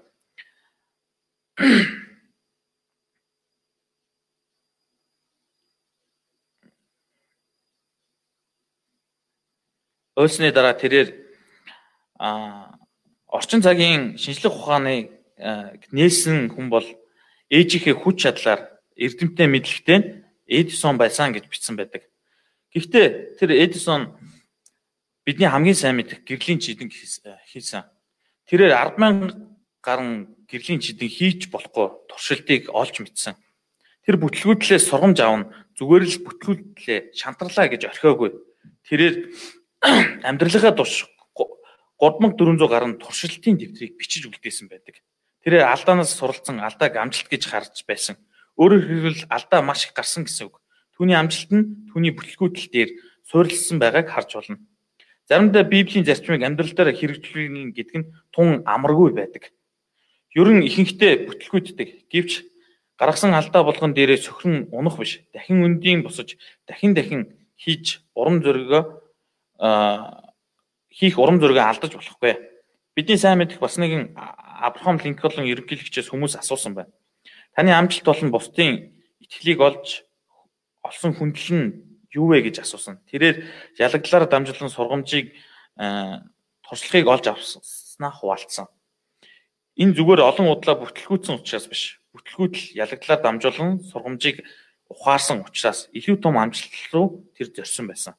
уйлсны 10.16 10.52
дараа 10.52 10.74
тэрээр 10.74 11.08
орчин 13.30 13.62
цагийн 13.62 14.18
шинжлэх 14.18 14.52
ухааны 14.52 15.10
нээсэн 15.92 16.50
хүн 16.52 16.66
бол 16.68 16.86
ээжийнхээ 17.50 17.96
хүч 17.96 18.16
чадлаар 18.26 18.70
эрдэмтэн 18.96 19.50
мэдлэгтэй 19.50 19.98
Эдисон 20.50 20.98
байсан 20.98 21.30
гэж 21.30 21.46
бичсэн 21.46 21.78
байдаг. 21.78 22.02
Гэхдээ 22.74 23.38
тэр 23.38 23.50
Эдисон 23.54 24.18
бидний 25.24 25.46
хамгийн 25.46 25.78
сайн 25.78 25.96
мэдэх 25.96 26.26
гэрлийн 26.26 26.58
чидэг 26.58 26.90
хийсэн. 26.90 27.86
Тэрээр 28.50 28.74
100000 28.98 29.30
гаруй 29.78 30.26
гэрлийн 30.50 30.82
чидэг 30.82 31.06
хийч 31.06 31.48
болохгүй 31.54 31.86
туршилтыг 32.10 32.68
олж 32.74 32.98
мэдсэн. 32.98 33.38
Тэр 34.04 34.16
бүтлгүүтлээс 34.18 34.90
сургамж 34.90 35.18
авна 35.22 35.50
зүгээр 35.78 36.04
л 36.04 36.18
бүтлгүүтлээ 36.26 37.14
шантарлаа 37.14 37.70
гэж 37.70 37.94
орхиогүй. 37.94 38.34
Тэрээр 38.90 39.14
амьдралынхаа 40.28 40.76
турш 40.76 41.08
3400 42.00 42.68
гаруй 42.68 42.96
туршилтын 42.96 43.60
дэвтрийг 43.60 43.96
бичиж 44.00 44.24
үлдээсэн 44.24 44.72
байдаг. 44.72 45.04
Тэрээр 45.44 45.68
алдаанаас 45.68 46.16
суралцсан 46.16 46.60
алдааг 46.60 46.96
амжилт 46.96 47.28
гэж 47.28 47.44
харж 47.44 47.84
байсан. 47.84 48.16
Өөрөөр 48.56 48.84
хэлбэл 48.88 49.22
алдаа 49.28 49.60
маш 49.60 49.84
их 49.84 49.92
гарсан 49.92 50.24
гэсэн 50.24 50.48
үг. 50.48 50.60
Түүний 50.96 51.16
амжилт 51.16 51.52
нь 51.52 51.92
түүний 51.92 52.12
бүтлгүүтэл 52.16 52.68
дээр 52.72 52.90
суурилсан 53.28 53.76
байгааг 53.80 54.08
харж 54.08 54.36
болно. 54.36 54.60
Заримдаа 55.28 55.64
Библийн 55.64 56.04
зарчмыг 56.04 56.40
амьдрал 56.40 56.72
дээр 56.72 56.96
хэрэгжүүлнэ 56.96 57.72
гэдэг 57.76 57.96
нь 58.00 58.08
тун 58.32 58.64
амаргүй 58.64 59.12
байдаг. 59.16 59.52
Ер 60.32 60.48
нь 60.48 60.64
ихэнхдээ 60.64 61.28
бүтлгүүддэг. 61.28 62.08
Гэвч 62.08 62.44
гаргасан 63.00 63.32
алдаа 63.32 63.64
болгон 63.64 63.92
дээрээ 63.96 64.24
сөхрөн 64.24 64.68
унах 64.72 65.00
биш. 65.00 65.24
Дахин 65.32 65.64
үндийн 65.64 66.04
босож, 66.04 66.36
дахин 66.68 66.92
дахин 66.92 67.32
хийж 67.56 68.04
урам 68.12 68.44
зоригоо 68.44 68.99
хийх 69.60 71.18
урам 71.20 71.40
зоригоо 71.40 71.68
алдаж 71.68 71.94
болохгүй. 71.94 72.34
Бидний 72.96 73.18
сайн 73.20 73.38
мэдэх 73.38 73.60
бас 73.60 73.76
нэгэн 73.76 74.16
Абрахам 74.16 74.98
Линкольн 74.98 75.46
ерөнхийлөгчөөс 75.46 76.10
хүмүүс 76.10 76.40
асуусан 76.40 76.74
байна. 76.74 76.92
Таны 77.54 77.70
амжилт 77.76 78.04
болон 78.04 78.32
бусдын 78.32 78.96
итгэлийг 79.20 79.60
олж 79.60 80.02
олсон 80.82 81.14
хүндэл 81.14 81.52
нь 81.54 81.68
юу 82.16 82.32
вэ 82.32 82.42
гэж 82.48 82.64
асуусан. 82.64 82.98
Тэрээр 83.06 83.46
ялагдлаар 83.78 84.26
дамжуулан 84.26 84.72
сургамжийг 84.72 85.36
туршлагыг 86.64 87.06
олж 87.06 87.24
авснаа 87.30 88.10
хуваалцсан. 88.10 88.66
Энэ 89.78 89.94
зүгээр 89.94 90.20
олон 90.26 90.50
удаа 90.50 90.74
бүтлгүүцсэн 90.76 91.40
учраас 91.40 91.66
биш. 91.70 92.02
Бүтлгүүтэл 92.10 92.74
ялагдлаар 92.74 93.20
дамжуулан 93.22 93.80
сургамжийг 93.86 94.42
ухаарсан 94.90 95.46
учраас 95.46 95.86
илүү 95.94 96.18
том 96.18 96.36
амжилт 96.36 96.74
руу 96.90 97.22
тэр 97.38 97.54
зорьсон 97.54 97.86
байсан. 97.86 98.14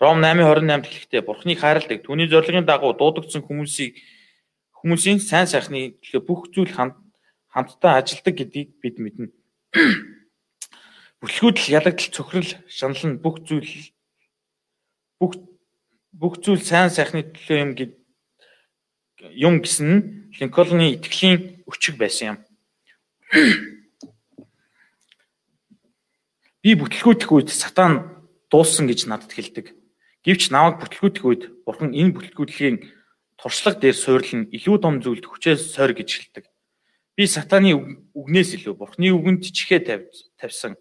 Ром 0.00 0.24
8:28 0.24 0.88
хэлэхдээ 0.88 1.22
Бурхныг 1.28 1.60
хайрладаг 1.60 2.00
түүний 2.00 2.24
зорилгын 2.32 2.64
дагуу 2.64 2.96
дуудагдсан 2.96 3.44
хүмүүсийг 3.44 4.00
хүмүүсийн 4.80 5.20
сайн 5.20 5.44
сайхны 5.44 6.00
төлөө 6.00 6.22
бүх 6.24 6.48
зүйл 6.56 6.72
ханд 6.72 6.96
хамтдаа 7.52 8.00
ажилдаг 8.00 8.32
гэдгийг 8.32 8.80
бид 8.80 8.96
мэднэ. 8.96 9.28
Бүтлгүүдл 11.20 11.68
ялагдал 11.76 12.08
цөхрөл 12.16 12.48
шанал 12.64 13.04
нь 13.12 13.20
бүх 13.20 13.44
зүйл 13.44 13.92
бүх 15.20 15.36
бүх 16.16 16.40
зүйл 16.40 16.64
сайн 16.64 16.88
сайхны 16.88 17.20
төлөө 17.36 17.58
юм 17.60 17.70
гэд 17.76 17.92
юм 19.36 19.60
гэсэн 19.60 20.32
Линкольны 20.40 20.96
итгэлийн 20.96 21.60
өчиг 21.68 22.00
байсан 22.00 22.24
юм. 22.32 22.38
Би 26.64 26.72
бүтлгүүдэх 26.72 27.28
үед 27.28 27.52
сатан 27.52 28.24
дууссан 28.48 28.88
гэж 28.88 29.04
надад 29.04 29.36
хэлдэг. 29.36 29.76
Гэвч 30.20 30.52
намайг 30.52 30.84
бүтлгүүдэх 30.84 31.24
үед 31.24 31.42
бурхан 31.64 31.96
энэ 31.96 32.12
бүтлгүүдлэгийн 32.12 32.76
туршлага 33.40 33.80
дээр 33.80 33.96
суйрлан 33.96 34.42
илүү 34.52 34.76
том 34.84 35.00
зүйлд 35.00 35.24
хүчээс 35.24 35.72
сойр 35.72 35.96
гэж 35.96 36.08
хэлдэг. 36.12 36.44
Би 37.16 37.24
сатаны 37.24 37.72
үгнээс 38.12 38.60
илүү 38.60 38.76
бурхны 38.76 39.16
үгэнд 39.16 39.48
чихээ 39.48 39.80
тавьсан. 40.36 40.76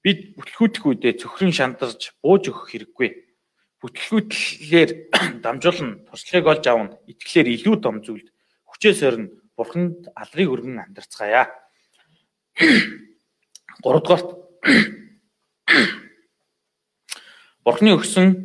Бид 0.00 0.32
бүтлгүүтэх 0.40 0.80
үедээ 0.80 1.20
цөхрөн 1.20 1.52
шандарч 1.52 2.16
бууж 2.24 2.48
өгөх 2.48 2.72
хэрэггүй. 2.72 3.08
Бүтлгүүтлээр 3.84 4.90
дамжуулан 5.44 6.08
туршлагыг 6.08 6.48
олж 6.48 6.64
авна. 6.64 6.96
Итгэлээр 7.04 7.48
илүү 7.60 7.76
том 7.84 8.00
зүйлд 8.00 8.32
хүчээс 8.64 9.00
өрн 9.04 9.28
бурханд 9.56 10.08
алрыг 10.16 10.48
өргөн 10.48 10.88
амьдарцгаая. 10.88 11.52
3 13.84 14.00
дугаарт 14.00 14.28
Бурхны 17.64 17.96
өгсөн 17.96 18.43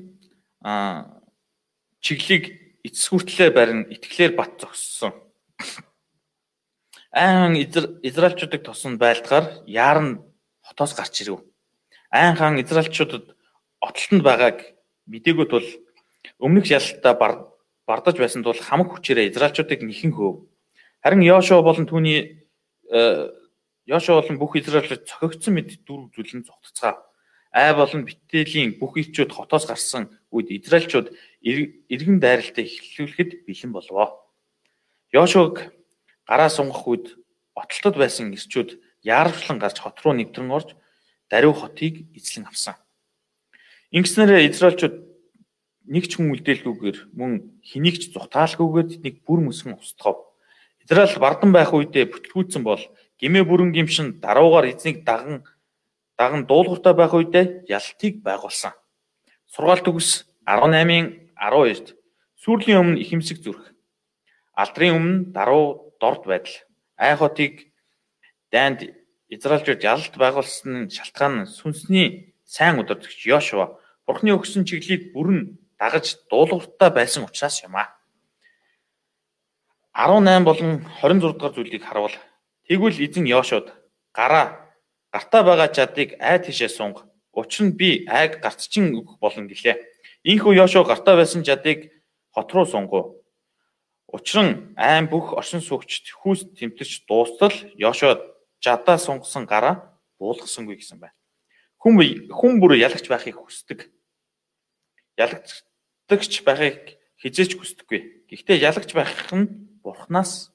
чиглэлийг 2.04 2.46
эцсгүүртлээ 2.88 3.50
барин 3.52 3.82
итгэлээр 3.92 4.34
бат 4.36 4.60
зогссон 4.60 5.14
Айн 7.12 7.58
Израильчуудыг 8.04 8.64
тосон 8.64 8.98
байлдахаар 9.02 9.66
яарн 9.66 10.22
хотоос 10.62 10.94
гарч 10.94 11.22
ирэв. 11.22 11.42
Айн 12.12 12.36
хаан 12.38 12.62
Израильчуудад 12.62 13.34
отолтонд 13.82 14.22
байгааг 14.22 14.78
мдээгүй 15.10 15.48
тул 15.50 15.66
өмнөх 16.38 16.70
ялалтаа 16.70 17.18
бардаж 17.90 18.16
байсан 18.22 18.44
тул 18.46 18.54
хамаг 18.54 18.94
хүчээрээ 18.94 19.34
Израильчуудыг 19.34 19.82
нэхэн 19.82 20.14
хөөв. 20.14 20.46
Харин 21.02 21.26
Йошуа 21.26 21.66
болон 21.66 21.90
түүний 21.90 22.46
Йошуа 23.90 24.22
болон 24.22 24.38
бүх 24.38 24.62
Израильчууд 24.62 25.10
цохигдсон 25.10 25.54
мэд 25.58 25.82
дөрв 25.90 26.14
зүйлэн 26.14 26.46
зогтцгаа. 26.46 27.02
Ай 27.50 27.74
болон 27.74 28.06
Бителийн 28.06 28.78
бүх 28.78 29.02
ирчүүд 29.02 29.34
хотоос 29.34 29.66
гарсан 29.66 30.14
үед 30.32 30.50
Израильчууд 30.54 31.14
иргэн 31.42 32.18
дайралтаа 32.22 32.64
эхлүүлэхэд 32.64 33.46
бэлэн 33.46 33.72
болвоо. 33.74 34.08
Йошуаг 35.14 35.74
гараа 36.30 36.50
сунгах 36.50 36.86
үед 36.86 37.18
отолтод 37.58 37.96
байсан 37.98 38.34
ирчүүд 38.34 38.78
яарвчлан 39.04 39.58
гарч 39.58 39.82
хот 39.82 39.98
руу 40.06 40.14
нэвтрэн 40.14 40.52
орж 40.52 40.78
даруй 41.30 41.54
хотыг 41.54 42.06
эзлэн 42.14 42.46
авсан. 42.46 42.76
Ингэснээр 43.92 44.46
Израильчууд 44.54 44.96
нэг 45.90 46.06
ч 46.06 46.22
хүн 46.22 46.30
үлдээлгүйгээр 46.38 46.98
мөн 47.18 47.62
хэнийг 47.66 47.98
ч 47.98 48.14
зутаалгүйгээр 48.14 48.88
тэднийг 49.02 49.18
бүр 49.26 49.42
мөсөн 49.50 49.74
устгав. 49.74 50.30
Израиль 50.86 51.18
бардан 51.18 51.50
байх 51.50 51.74
үедээ 51.74 52.06
бүтлгүүцсэн 52.14 52.62
бол 52.62 52.82
гимээ 53.18 53.44
бүрэн 53.50 53.74
гимшин 53.74 54.22
даруугаар 54.22 54.70
эзнийг 54.70 55.02
даган 55.02 55.42
даган 56.14 56.46
дуулууртай 56.46 56.94
байх 56.94 57.14
үедээ 57.18 57.66
ялтыг 57.66 58.22
байгуулсан. 58.22 58.74
Сургаалт 59.50 59.86
төгс 59.86 60.30
18-ын 60.46 61.34
12-д 61.34 61.98
сүрлийн 62.38 62.82
өмнө 62.86 63.02
ихэмсэг 63.02 63.42
зүрх. 63.42 63.74
Алдрын 64.54 64.94
өмнө 64.94 65.34
даруу 65.34 65.98
дорд 65.98 66.30
байдал. 66.30 66.54
Ай 67.02 67.18
хотыг 67.18 67.74
дайнд 68.54 68.94
Израильчууд 69.30 69.82
ялалт 69.82 70.14
байгуулсан 70.14 70.90
шалтгаан 70.94 71.34
нь 71.42 71.50
сүнсний 71.50 72.38
сайн 72.46 72.78
удирдагч 72.78 73.26
Йошуа 73.26 73.78
Бурхны 74.06 74.34
өгсөн 74.38 74.66
чиглэлийг 74.70 75.14
бүрэн 75.14 75.58
дагаж 75.78 76.18
дуулууртай 76.30 76.90
байсан 76.94 77.26
учраас 77.26 77.62
юм 77.66 77.78
а. 77.78 77.94
18 79.94 80.46
болон 80.46 80.86
26 81.02 81.38
дахь 81.42 81.54
зүйлийг 81.54 81.84
харуул. 81.86 82.14
Тэгвэл 82.70 83.02
эзэн 83.02 83.26
Йошуад 83.26 83.74
гараа 84.14 84.74
гартаа 85.14 85.42
байгаа 85.42 85.70
чадыг 85.74 86.18
ай 86.22 86.38
тишээ 86.38 86.70
сунг. 86.70 87.09
Учир 87.40 87.72
нь 87.72 87.78
би 87.80 88.04
айг 88.12 88.44
гарцчин 88.44 88.92
өгөх 89.00 89.16
болно 89.24 89.48
гэлээ. 89.48 89.80
Ийхүү 90.28 90.60
Йошуа 90.60 90.84
гартаа 90.84 91.16
байсан 91.16 91.48
чадыг 91.48 91.88
хот 92.36 92.52
руу 92.52 92.68
сунгав. 92.68 93.16
Учир 94.12 94.44
нь 94.44 94.54
айн 94.76 95.08
бүх 95.08 95.32
оршин 95.40 95.64
суугчд 95.64 96.12
хүүс 96.20 96.52
тэмтэрч 96.60 97.08
дуустал 97.08 97.56
Йошуа 97.80 98.20
жадаа 98.60 99.00
сунгасан 99.00 99.48
гараа 99.48 99.96
буулгасангүй 100.20 100.76
гэсэн 100.84 101.00
байна. 101.00 101.16
Хүн 101.80 102.28
хүн 102.28 102.60
бүр 102.60 102.76
ялагч 102.76 103.08
байхыг 103.08 103.40
хүсдэг. 103.40 103.88
Ялагдагч 105.16 106.44
байхыг 106.44 107.00
хизээч 107.24 107.56
хүсдэггүй. 107.56 108.28
Гэхдээ 108.28 108.68
ялагч 108.68 108.92
байх 108.92 109.16
нь 109.32 109.80
бурхнаас 109.80 110.52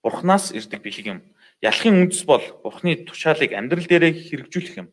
бурхнаас 0.00 0.56
ирдэг 0.56 0.80
бэлэг 0.80 1.06
юм. 1.12 1.20
Ялахын 1.60 2.08
үндэс 2.08 2.24
бол 2.24 2.40
бурхны 2.64 3.04
тушаалыг 3.04 3.52
амьдрал 3.52 3.84
дээрээ 3.84 4.12
хэрэгжүүлэх 4.32 4.76
юм. 4.80 4.88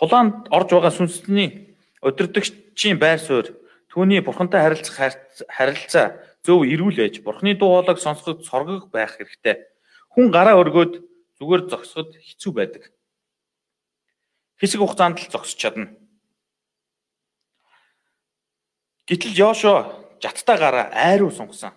Тулаанд 0.00 0.48
орж 0.48 0.72
байгаа 0.72 0.96
сүнсний 0.96 1.76
Удирдагчийн 2.00 2.96
байр 2.96 3.20
суурь 3.20 3.52
түүний 3.92 4.24
бурхантай 4.24 4.64
харилцах 4.64 4.96
харилцаа 5.44 6.16
зөв 6.40 6.64
эрүүл 6.64 6.96
байж 6.96 7.20
бурхны 7.20 7.52
дуу 7.52 7.76
хоолойг 7.76 8.00
сонсоход 8.00 8.48
соргог 8.48 8.88
байх 8.88 9.20
хэрэгтэй. 9.20 9.60
Хүн 10.16 10.32
гараа 10.32 10.56
өргөөд 10.56 11.04
зүгээр 11.36 11.68
зогсоход 11.68 12.16
хэцүү 12.16 12.52
байдаг. 12.56 12.88
Хэсэг 14.56 14.80
хугацаанд 14.80 15.20
л 15.20 15.28
зогсож 15.28 15.60
чадна. 15.60 15.92
Гэтэл 19.04 19.36
Йошуа 19.36 19.92
жаттаа 20.24 20.56
гараа 20.56 20.86
айруу 20.96 21.28
сунгасан. 21.28 21.76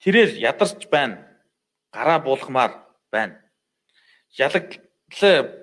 Тэрээр 0.00 0.40
ядарч 0.40 0.88
байна. 0.88 1.20
Гараа 1.92 2.24
буулгамаар 2.24 2.80
байна. 3.12 3.44
Ялагдлаа 4.40 5.59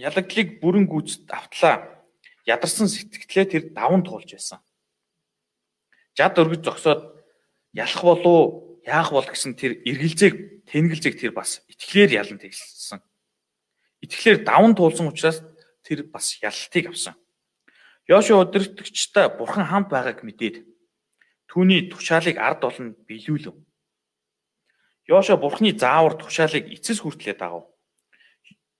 ялагдлыг 0.00 0.58
бүрэн 0.64 0.88
гүйцэд 0.88 1.28
автлаа 1.28 2.00
ядарсан 2.48 2.88
сэтгэлээ 2.88 3.46
тэр 3.46 3.62
даван 3.76 4.02
туулж 4.02 4.32
байсан. 4.32 4.58
Жад 6.16 6.40
өргөж 6.40 6.64
зогсоод 6.64 7.02
ялах 7.76 8.02
болов 8.02 8.80
яах 8.84 9.12
бол 9.12 9.28
гэсэн 9.28 9.54
тэр 9.54 9.78
эргэлзээг 9.84 10.66
тэнгэлзээг 10.66 11.16
тэр 11.20 11.32
бас 11.36 11.60
итгэлээр 11.68 12.16
ялан 12.16 12.38
тэглэсэн. 12.40 13.00
Итгэлээр 14.00 14.38
даван 14.42 14.74
туулсан 14.74 15.12
учраас 15.12 15.44
тэр 15.84 16.08
бас 16.08 16.40
ялалтыг 16.40 16.90
авсан. 16.90 17.14
Йошуа 18.08 18.48
өдөртөгчтэй 18.48 19.36
бурхан 19.38 19.66
хамт 19.68 19.88
байгааг 19.92 20.24
мэдээд 20.26 20.66
түүний 21.46 21.90
тушаалыг 21.92 22.40
ард 22.40 22.64
олон 22.66 22.96
биелүүлв. 23.06 23.54
Йошуа 25.06 25.36
бурхны 25.38 25.74
заавар 25.78 26.18
тушаалыг 26.18 26.66
эцэс 26.74 27.02
хүртлээр 27.02 27.38
дагав. 27.38 27.70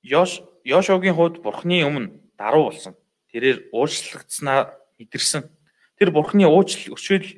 Йош 0.03 0.41
Йошуагийн 0.65 1.17
хувьд 1.17 1.43
бурхны 1.45 1.85
өмнө 1.85 2.21
даруй 2.37 2.69
болсон 2.69 2.97
тэрээр 3.33 3.71
уучлагдсанаа 3.73 4.75
мэдэрсэн. 4.99 5.47
Тэр 5.97 6.11
бурхны 6.11 6.45
уучлал 6.49 6.97
өшөөл 6.97 7.29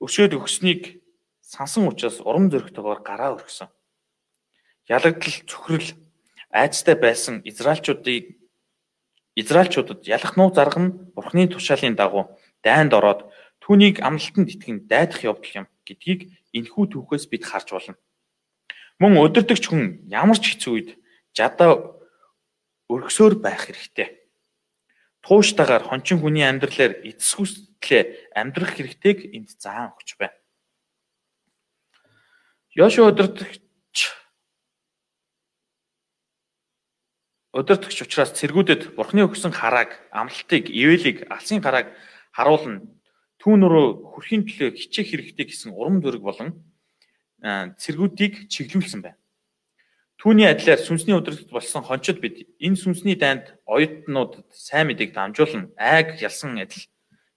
өшөөд 0.00 0.32
өгснийг 0.38 1.02
сансан 1.40 1.88
учраас 1.88 2.22
урам 2.22 2.52
зоригтойгоор 2.52 3.00
гараа 3.02 3.34
өргөсөн. 3.34 3.68
Ялагдал 4.86 5.36
цөхрөл 5.50 5.90
айцтай 6.52 6.94
байсан 6.94 7.42
израилчуудыг 7.42 8.38
израилчуудад 9.34 10.06
ялах 10.06 10.36
нуу 10.36 10.54
зарга 10.54 10.80
нь 10.80 10.94
бурхны 11.16 11.48
тушаалын 11.50 11.98
дагуу 11.98 12.38
дайнд 12.62 12.94
ороод 12.94 13.26
түүнийг 13.60 14.00
амлалтанд 14.00 14.48
итгэн 14.54 14.86
дайдах 14.86 15.24
явдал 15.26 15.64
юм 15.64 15.66
гэдгийг 15.82 16.30
энэхүү 16.54 16.84
түүхээс 16.94 17.26
бид 17.26 17.44
харж 17.44 17.68
болно. 17.74 17.96
Мөн 19.02 19.18
өдөртөгч 19.20 19.64
хүн 19.68 20.06
ямар 20.08 20.38
ч 20.38 20.56
хэцүү 20.56 20.72
үед 20.72 20.90
жадаа 21.36 22.00
өргөсөөр 22.88 23.38
байх 23.44 23.68
хэрэгтэй 23.68 24.26
тууштайгаар 25.26 25.82
хончин 25.82 26.22
хүний 26.22 26.46
амьдралаар 26.46 27.02
эцсгүслээ 27.02 28.30
амьдрах 28.38 28.78
хэрэгтэйг 28.78 29.34
энд 29.34 29.50
заан 29.58 29.90
өгч 29.98 30.14
байна. 30.22 30.38
Йошуа 32.78 33.10
өдөртөгч 33.10 33.98
өдөртөгч 37.58 37.98
учраас 38.06 38.30
цэргүүдэд 38.38 38.94
Бурхны 38.94 39.26
өгсөн 39.26 39.50
харааг, 39.50 39.98
амлалтыг, 40.14 40.70
ивэлийг, 40.70 41.26
алсын 41.26 41.58
харааг 41.58 41.90
харуулна. 42.30 42.86
Түүн 43.42 43.66
рүү 43.66 44.14
хүрхийн 44.14 44.46
төлөө 44.46 44.78
хичээх 44.78 45.10
хэрэгтэй 45.10 45.46
гэсэн 45.50 45.74
урам 45.74 45.98
зориг 46.04 46.22
болон 46.22 46.54
цэргүүдийг 47.42 48.46
чиглүүлсэн 48.52 49.02
байна. 49.02 49.18
Түүний 50.16 50.48
адилаар 50.48 50.80
сүнсний 50.80 51.12
өдрөлт 51.12 51.52
болсон 51.52 51.84
хончид 51.84 52.24
бид 52.24 52.48
энэ 52.56 52.80
сүнсний 52.80 53.16
дайнд 53.20 53.52
оюутнуудад 53.68 54.48
сайн 54.48 54.88
мэдээг 54.88 55.12
дамжуулан 55.12 55.76
айг 55.76 56.16
ялсан 56.24 56.56
адил 56.56 56.88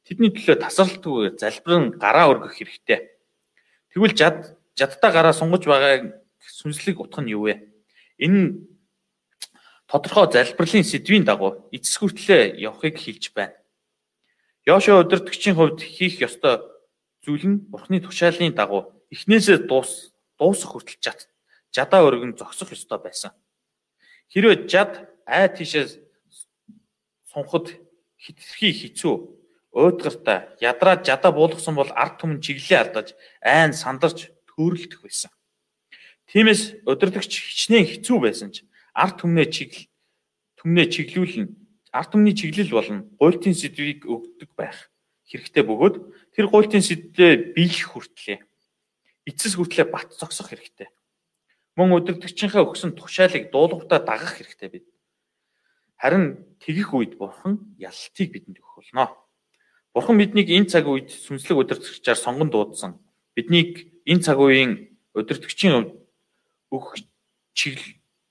тэдний 0.08 0.32
төлөө 0.32 0.64
тасралтгүй 0.64 1.36
залбирэн 1.36 2.00
гараа 2.00 2.32
өргөх 2.32 2.56
хэрэгтэй. 2.56 3.20
Тэгвэл 3.92 4.16
жад 4.16 4.56
жадтай 4.80 5.12
гараа 5.12 5.36
сунгаж 5.36 5.68
байгаа 5.68 6.24
сүнслэг 6.40 7.04
утга 7.04 7.22
нь 7.22 7.36
юу 7.36 7.52
вэ? 7.52 7.68
Энэ 8.18 8.64
тодорхой 9.92 10.32
залбирлын 10.32 10.88
сэдвийн 10.88 11.28
дагуу 11.28 11.70
эцэс 11.76 12.00
хүртлээ 12.00 12.58
явахыг 12.58 12.98
хэлж 12.98 13.36
байна. 13.38 13.60
Йошуа 14.66 15.04
өдөртөгчийн 15.06 15.56
хувьд 15.60 15.84
хийх 15.86 16.24
ёстой 16.26 16.64
зүйл 17.22 17.46
нь 17.46 17.62
Бурхны 17.70 18.02
тушаалын 18.02 18.58
дагуу 18.58 19.06
эхнээсээ 19.14 19.70
дуус 19.70 20.10
дуусах 20.42 20.74
хүртэл 20.74 21.04
жад 21.06 21.29
жадаа 21.76 22.06
өргөн 22.08 22.38
зогсох 22.38 22.72
ёстой 22.74 23.00
байсан. 23.00 23.32
Хэрвээ 24.30 24.68
жад 24.70 25.10
ай 25.26 25.50
тийшээ 25.50 26.02
сунхад 27.30 27.74
хитрхи 28.18 28.70
хэцүү 28.74 29.14
уйдгартай 29.74 30.58
ядраад 30.62 31.06
жадаа 31.06 31.32
буулгасан 31.32 31.76
бол 31.78 31.92
ард 31.94 32.18
түмэн 32.22 32.42
чиглэлээ 32.42 32.80
алдаж 32.82 33.08
айн 33.42 33.74
сандарч 33.74 34.34
төөрөлдөх 34.50 35.06
байсан. 35.06 35.32
Тиймээс 36.30 36.86
өдөрлөгч 36.90 37.32
хичнээн 37.32 37.86
хэцүү 37.86 38.18
байсан 38.22 38.50
ч 38.54 38.66
ард 38.94 39.22
түмнээ 39.22 39.48
чиглэл 39.50 39.90
түмнээ 40.58 40.88
чиглүүлэн 40.94 41.48
ард 41.94 42.10
түмний 42.14 42.36
чиглэл 42.38 42.70
болон 42.74 43.00
гуйлтын 43.18 43.56
сэдвийг 43.58 44.06
өгдөг 44.06 44.54
байх 44.54 44.92
хэрэгтэй 45.26 45.64
бөгөөд 45.66 45.96
тэр 46.36 46.46
гуйлтын 46.50 46.86
сэдвээ 46.86 47.56
биелэх 47.58 47.90
хүртлээ 47.90 48.40
эцэс 49.26 49.58
хүртлээ 49.58 49.88
бат 49.90 50.14
зогсох 50.14 50.54
хэрэгтэй 50.54 50.90
мөн 51.80 51.96
өдөртөгчийнхээ 52.04 52.68
өгсөн 52.68 52.92
тушаалыг 53.00 53.56
дуулууртаа 53.56 54.04
дагах 54.04 54.36
хэрэгтэй 54.36 54.68
бид. 54.68 54.86
Харин 55.96 56.44
тэгэх 56.60 56.92
үед 56.92 57.14
бурхан 57.16 57.56
ялалтыг 57.80 58.28
бидэнд 58.36 58.60
өгөх 58.60 58.84
болно. 58.84 59.16
Бурхан 59.96 60.20
биднийг 60.20 60.52
энэ 60.52 60.68
цаг 60.68 60.92
үед 60.92 61.08
сүнслэг 61.08 61.64
өдөртөгчээр 61.64 62.20
сонгон 62.20 62.52
дуудсан. 62.52 63.00
Биднийг 63.32 64.04
энэ 64.04 64.24
цаг 64.24 64.44
үеийн 64.44 64.92
өдөртөгчийн 65.16 65.96
өгөх 66.68 67.00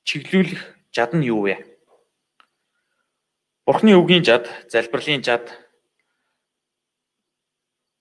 чиглүүлэх 0.05 0.63
жад 0.93 1.17
нь 1.17 1.25
юу 1.25 1.49
вэ? 1.49 1.57
Бурхны 3.65 3.93
үгийн 3.97 4.25
жад, 4.25 4.49
залбирлын 4.73 5.25
жад 5.25 5.45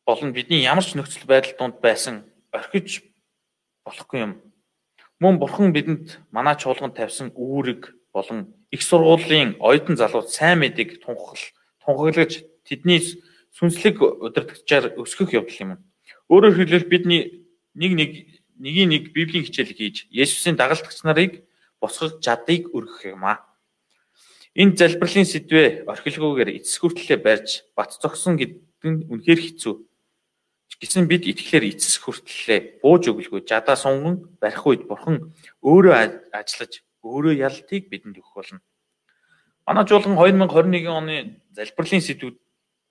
болон 0.07 0.31
бидний 0.31 0.63
ямар 0.63 0.86
ч 0.86 0.95
нөхцөл 0.95 1.27
байдал 1.27 1.55
донд 1.60 1.83
байсан 1.83 2.23
орхиж 2.55 3.03
болохгүй 3.83 4.19
юм. 4.23 4.46
Мөн 5.17 5.39
бурхан 5.41 5.73
бидэнд 5.73 6.21
манай 6.30 6.56
чуулганд 6.62 6.93
тавьсан 6.93 7.34
үүрэг 7.34 7.89
болон 8.13 8.53
их 8.69 8.82
сургуулийн 8.86 9.58
оюутан 9.58 9.97
залууд 9.97 10.30
сайн 10.30 10.62
мэдээг 10.62 11.01
тунхагл 11.01 11.41
тунхаглаж 11.82 12.45
тэдний 12.62 13.01
сүнслэг 13.58 13.97
удирдагчаар 13.97 14.93
өсгөх 14.93 15.34
явдал 15.34 15.58
юм. 15.58 15.71
Өөрөөр 16.30 16.53
хэлбэл 16.53 16.91
бидний 16.91 17.49
нэг 17.73 17.91
нэг 17.97 18.12
нэгийн 18.62 18.89
нэг 18.93 19.03
библийн 19.10 19.41
хичээл 19.41 19.73
хийж 19.73 20.06
Есүсийн 20.13 20.53
дагалдагч 20.53 21.01
нарыг 21.01 21.49
босгох 21.82 22.21
чадыг 22.21 22.69
өргөх 22.69 23.10
юм 23.10 23.25
а. 23.25 23.41
Энэ 24.53 24.77
залбирлын 24.77 25.25
сэдвээ 25.25 25.89
орхилгүйгээр 25.89 26.62
эцэс 26.62 26.77
хүртлээр 26.77 27.21
барьж 27.25 27.65
бат 27.73 27.97
зогсон 27.97 28.38
гэдэг 28.38 28.62
нь 28.86 29.06
үнэхээр 29.10 29.41
хэцүү. 29.41 29.73
Гэсэн 30.77 31.09
бид 31.09 31.25
итгэлээр 31.25 31.73
эцэс 31.73 31.97
хүртлээ 31.97 32.85
бууж 32.85 33.09
өглгүй 33.09 33.41
жадаа 33.49 33.73
сунган 33.73 34.29
барих 34.37 34.61
үед 34.61 34.85
бурхан 34.85 35.33
өөрөө 35.65 36.29
ажиллаж 36.37 36.85
өөрөө 37.01 37.33
ялтыг 37.33 37.89
бидэнд 37.89 38.21
өгөх 38.21 38.37
болно. 38.37 38.61
Манай 39.65 39.89
жуулган 39.89 40.13
2021 40.13 40.85
оны 40.85 41.41
залбирлын 41.57 42.05
сэдвүүд 42.05 42.37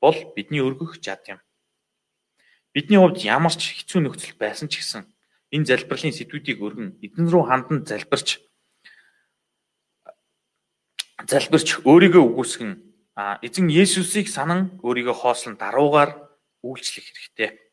бол 0.03 0.19
бидний 0.35 0.67
өргөх 0.67 0.99
жад 0.99 1.23
юм. 1.31 1.39
Бидний 2.75 2.99
хувьд 2.99 3.23
ямар 3.23 3.55
ч 3.55 3.71
хэцүү 3.71 4.03
нөхцөл 4.03 4.35
байсан 4.35 4.67
ч 4.67 4.83
гэсэн 4.83 5.07
энэ 5.55 5.69
залбирлын 5.71 6.11
сэдвүүдийг 6.11 6.59
өргөн 6.59 6.99
эдэн 7.07 7.31
рүү 7.31 7.45
хандан 7.47 7.87
залбирч 7.87 8.43
залбирч 11.23 11.87
өөрийгөө 11.87 12.25
үгүйсгэн 12.35 12.73
эзэн 13.47 13.71
Есүсийг 13.71 14.27
санан 14.27 14.77
өөрийгөө 14.83 15.17
хоослон 15.17 15.55
даруугаар 15.57 16.11
үйлчлэх 16.67 17.09
хэрэгтэй. 17.15 17.66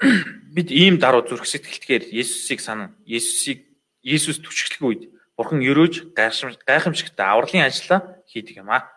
Бид 0.00 0.72
ийм 0.72 0.96
даруй 0.96 1.28
зүрх 1.28 1.44
сэтгэлтгээр 1.44 2.08
Есүсийг 2.08 2.60
санан 2.64 2.96
Есүсийг 3.04 3.68
Есүс 4.00 4.40
түшиглэх 4.40 4.80
үед 4.80 5.02
Бурхан 5.36 5.60
өрөөж 5.60 6.16
гайхамшигтай 6.16 7.26
авралын 7.28 7.68
ажлаа 7.68 8.24
хийдэг 8.24 8.64
юм 8.64 8.72
аа. 8.72 8.88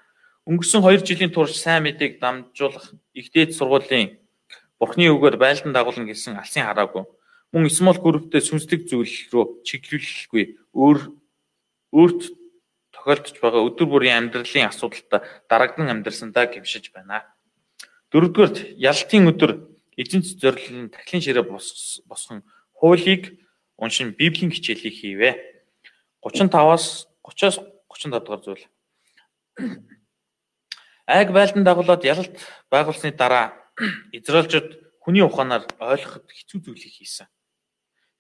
Өнгөрсөн 0.48 0.80
2 0.80 1.04
жилийн 1.04 1.32
турш 1.36 1.60
сайн 1.60 1.84
мэдээг 1.84 2.24
дамжуулах 2.24 2.96
ихтэй 3.12 3.52
сургуулийн 3.52 4.20
Бурханы 4.80 5.12
үгээр 5.12 5.36
байлдан 5.36 5.76
дагуулна 5.76 6.08
гэсэн 6.08 6.40
алсын 6.40 6.68
хараагүй. 6.68 7.04
Мөн 7.52 7.68
смол 7.68 8.00
групптэй 8.00 8.40
сүнслэг 8.40 8.88
зүйл 8.88 9.16
рүү 9.32 9.64
чиглүүлэхгүй 9.68 10.44
өөр 10.72 11.00
өөрт 11.96 12.22
тохиолдож 12.96 13.36
байгаа 13.44 13.62
өдөр 13.68 13.88
бүрийн 13.92 14.32
амьдралын 14.32 14.72
асуудалтай 14.72 15.20
дарагдан 15.48 15.92
амьдрсандаа 15.92 16.48
гимшиж 16.48 16.92
байна. 16.96 17.28
Дөрөвдүгээрт 18.12 18.80
ялтын 18.80 19.32
өдөр 19.32 19.73
эзэнц 19.98 20.40
зорилын 20.42 20.90
тахлын 20.90 21.22
ширээ 21.22 21.46
босгон 22.08 22.44
хуулийг 22.74 23.40
уншин 23.78 24.12
библийн 24.18 24.52
хичээлийг 24.52 24.94
хийвэ. 24.94 25.32
35-аас 26.24 27.08
30-аас 27.24 27.58
37 27.90 28.20
дугаар 28.20 28.42
зүйл. 28.42 28.66
Айг 31.08 31.32
байлдан 31.32 31.64
дагуулад 31.64 32.04
ялалт 32.04 32.38
байгуулсны 32.72 33.12
дараа 33.12 33.54
Израильчууд 34.18 34.80
хүний 35.04 35.22
ухаанаар 35.22 35.68
ойлгоход 35.80 36.32
хэцүү 36.32 36.60
зүйлийг 36.64 36.94
хийсэн. 36.96 37.28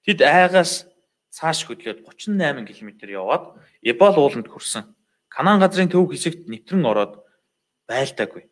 Тэд 0.03 0.19
айгаас 0.21 0.85
цааш 1.31 1.65
хөдлөөд 1.65 2.03
38 2.03 2.67
км 2.75 2.89
яваад 3.07 3.55
Эбол 3.81 4.15
ууланд 4.19 4.51
хүрсэн. 4.51 4.83
Канаан 5.31 5.63
газрын 5.63 5.89
төв 5.89 6.11
хэсэгт 6.11 6.51
нэвтрэн 6.51 6.85
ороод 6.85 7.23
байлдаагүй. 7.87 8.51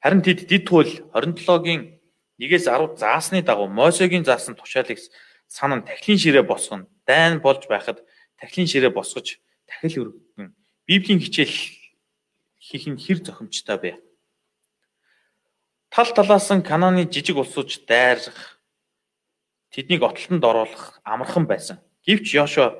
Харин 0.00 0.22
тэд 0.22 0.46
дид 0.46 0.64
туул 0.70 0.88
27-гийн 1.12 2.01
1-ээс 2.42 2.66
10 2.66 2.98
заасны 2.98 3.42
дагуу 3.42 3.68
Мосегийн 3.70 4.26
заасан 4.26 4.58
тушаалыг 4.58 4.98
санан 5.46 5.86
тахилын 5.86 6.18
ширээ 6.18 6.42
босгоно. 6.42 6.90
Дайн 7.06 7.38
болж 7.38 7.70
байхад 7.70 8.02
тахилын 8.40 8.66
ширээ 8.66 8.90
босгож 8.90 9.38
тахил 9.70 10.10
өргөн 10.10 10.50
Библийн 10.86 11.22
хичээл 11.22 11.54
хийх 12.58 12.86
нь 12.90 12.98
хэр 12.98 13.22
зохимжтой 13.22 13.78
бэ? 13.78 13.92
Тал 15.90 16.10
талаас 16.10 16.50
нь 16.50 16.66
Кананы 16.66 17.06
жижиг 17.06 17.38
улсууч 17.38 17.86
дайрах 17.86 18.58
тэднийг 19.70 20.02
отлонд 20.02 20.42
оруулах 20.42 20.98
амархан 21.04 21.46
байсан. 21.46 21.78
Гэвч 22.02 22.34
Йошуа 22.34 22.74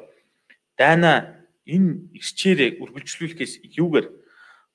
дайна 0.77 1.39
энэ 1.67 2.11
ирчээрээ 2.19 2.83
үргэлжлүүлэхээс 2.83 3.63
юугээр 3.79 4.11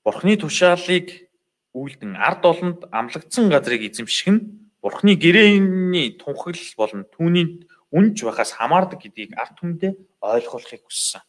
Бурхны 0.00 0.40
тушаалыг 0.40 1.28
үйлдэн 1.76 2.16
ард 2.16 2.42
олонд 2.48 2.80
амлагдсан 2.88 3.52
газрыг 3.52 3.84
эзэмших 3.92 4.28
нь 4.32 4.40
Бурхны 4.82 5.18
гэрээний 5.18 6.18
тунхаглал 6.18 6.74
болон 6.78 7.02
түүний 7.10 7.66
үнж 7.90 8.22
байхаас 8.22 8.54
хамаардаг 8.54 9.02
гэдгийг 9.02 9.34
ард 9.34 9.58
түмэндээ 9.58 9.92
ойлгуулахыг 10.22 10.82
хүссэн. 10.86 11.22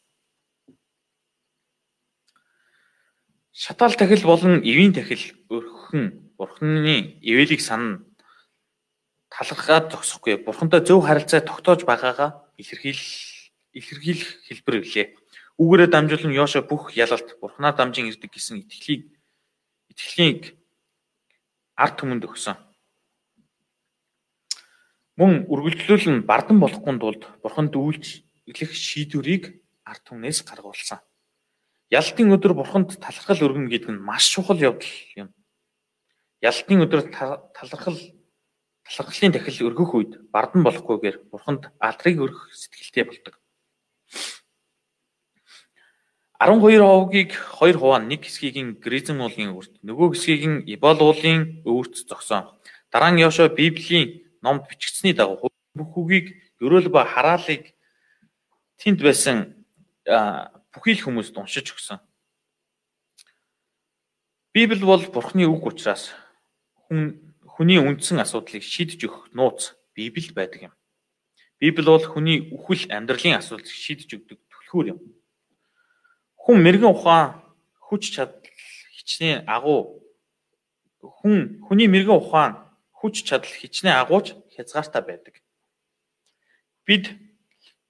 Шатаал 3.52 3.96
тахил 3.98 4.24
болон 4.24 4.62
эвийн 4.62 4.94
тахил 4.94 5.24
өрхөн 5.50 6.32
Бурхны 6.38 7.20
ивэлийг 7.20 7.60
санана 7.60 8.06
талархаад 9.34 9.92
зогсохгүй 9.92 10.40
бурхантай 10.46 10.82
зөв 10.86 11.04
харилцаа 11.04 11.42
тогтоож 11.42 11.84
байгаагаа 11.84 12.48
илэрхийл 12.56 13.04
илэрхийлэх 13.74 14.32
хэлбэр 14.48 14.76
гэлээ. 14.84 15.08
Үүгээрээ 15.60 15.90
дамжуулан 15.92 16.34
Йошо 16.34 16.64
бүх 16.64 16.96
ялалт 16.96 17.36
бурхнаар 17.42 17.76
дамжин 17.76 18.08
ирдэг 18.08 18.32
гэсэн 18.32 18.64
итгэлийг 18.64 19.12
итгэлийг 19.92 20.56
ард 21.76 21.96
түмэнд 22.00 22.24
өгсөн. 22.26 22.56
Мөн 25.20 25.52
үргэлжлүүлэн 25.52 26.24
бардан 26.24 26.64
болохгүй 26.64 26.96
тулд 26.96 27.28
бурханд 27.44 27.76
үйлчлэх 27.76 28.72
шийдвэрийг 28.72 29.60
ард 29.84 30.04
түмнээс 30.08 30.48
гаргуулсан. 30.48 31.04
Ялтын 31.92 32.32
өдөр 32.32 32.56
бурханд 32.56 32.96
талархал 33.04 33.44
өргөн 33.44 33.68
гэдэг 33.68 33.92
нь 33.92 34.00
маш 34.00 34.32
чухал 34.32 34.56
явдал 34.56 34.88
юм. 35.20 35.36
Ялтын 36.40 36.88
өдөр 36.88 37.12
талархал 37.12 38.00
талархлын 38.88 39.36
тахил 39.36 39.68
өргөх 39.68 39.92
үед 39.92 40.12
бардан 40.32 40.64
болохгүйгээр 40.64 41.28
бурханд 41.28 41.68
алдрыг 41.84 42.16
өргөх 42.24 42.56
сэтгэлтэй 42.56 43.04
болдог. 43.04 43.36
12 46.40 46.80
ховгийг 46.80 47.36
2 47.36 47.76
хуваа 47.76 48.00
нэг 48.00 48.24
хэсгийг 48.24 48.56
нь 48.56 48.80
Гризм 48.80 49.20
уулын 49.20 49.52
өвөрт, 49.52 49.84
нөгөө 49.84 50.16
хэсгийг 50.16 50.44
нь 50.48 50.64
Ибол 50.72 50.96
уулын 51.04 51.60
өвөрт 51.68 52.08
зогсоон. 52.08 52.48
Дараа 52.88 53.12
нь 53.12 53.20
Йошуа 53.20 53.52
Библийн 53.52 54.29
номд 54.42 54.68
бичигдсэний 54.70 55.16
дагуу 55.16 55.52
бүх 55.76 55.94
үгийг 55.98 56.36
ерөөл 56.60 56.90
ба 56.90 57.06
хараалыг 57.06 57.74
тэнд 58.80 59.00
байсан 59.04 59.60
бүхий 60.74 60.96
л 60.96 61.04
хүмүүст 61.06 61.36
уншиж 61.38 61.72
өгсөн. 61.76 62.00
Библи 64.54 64.84
бол 64.84 65.04
Бурхны 65.14 65.46
үг 65.46 65.66
учраас 65.66 66.12
хүн 66.88 67.34
хүний 67.46 67.78
үндсэн 67.78 68.24
асуудлыг 68.24 68.64
шийдэж 68.64 69.06
өгөх 69.06 69.30
нууц 69.36 69.76
Библиэд 69.94 70.34
байдаг 70.34 70.62
юм. 70.72 70.74
Библи 71.60 71.86
бол 71.86 72.02
хүний 72.02 72.50
үхэл 72.56 72.90
амьдралын 72.90 73.38
асуудлыг 73.38 73.70
шийдэж 73.70 74.10
өгдөг 74.16 74.40
түлхүүр 74.50 74.96
юм. 74.96 75.00
Хүн 76.40 76.64
мэрэгэн 76.64 76.90
ухаан 76.90 77.44
хүч 77.84 78.16
чадал 78.16 78.42
хичнээн 78.96 79.44
агуу 79.44 80.02
хүн 81.04 81.62
хүний 81.68 81.92
мэрэгэн 81.92 82.16
ухаан 82.16 82.69
хүч 83.00 83.24
чадал 83.24 83.50
хичнээн 83.50 84.04
агууч 84.04 84.36
хязгаартай 84.52 85.02
байдаг. 85.02 85.36
Бид 86.84 87.16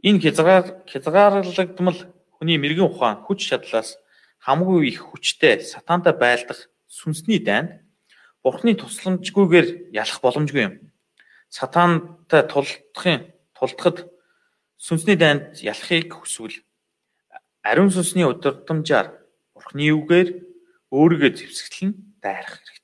энэ 0.06 0.22
хязгаар 0.22 0.86
хязгаарлагдмал 0.86 2.00
хүний 2.38 2.58
мэрэгэн 2.62 2.88
ухаан 2.88 3.26
хүч 3.26 3.50
чадлаас 3.50 3.98
хамгийн 4.46 4.88
их 4.88 5.02
хүчтэй 5.10 5.60
сатантай 5.66 6.14
байлдах 6.14 6.70
сүнсний 6.88 7.42
дайнд 7.42 7.82
Бурхны 8.40 8.72
тусламжгүйгээр 8.80 9.92
ялах 9.92 10.20
боломжгүй 10.24 10.64
юм. 10.64 10.74
Сатантай 11.52 12.48
тулдахын 12.48 13.36
тулдахад 13.52 14.08
сүнсний 14.80 15.20
дайнд 15.20 15.60
ялахыг 15.60 16.16
хүсвэл 16.16 16.64
ариун 17.68 17.92
сүнсний 17.92 18.24
удирдамжаар 18.24 19.12
Бурхны 19.52 19.92
үгээр 19.92 20.30
өөрийгөө 20.96 21.32
зэвсгэлэн 21.36 21.92
дайрах 22.24 22.64
хэрэгтэй. 22.64 22.79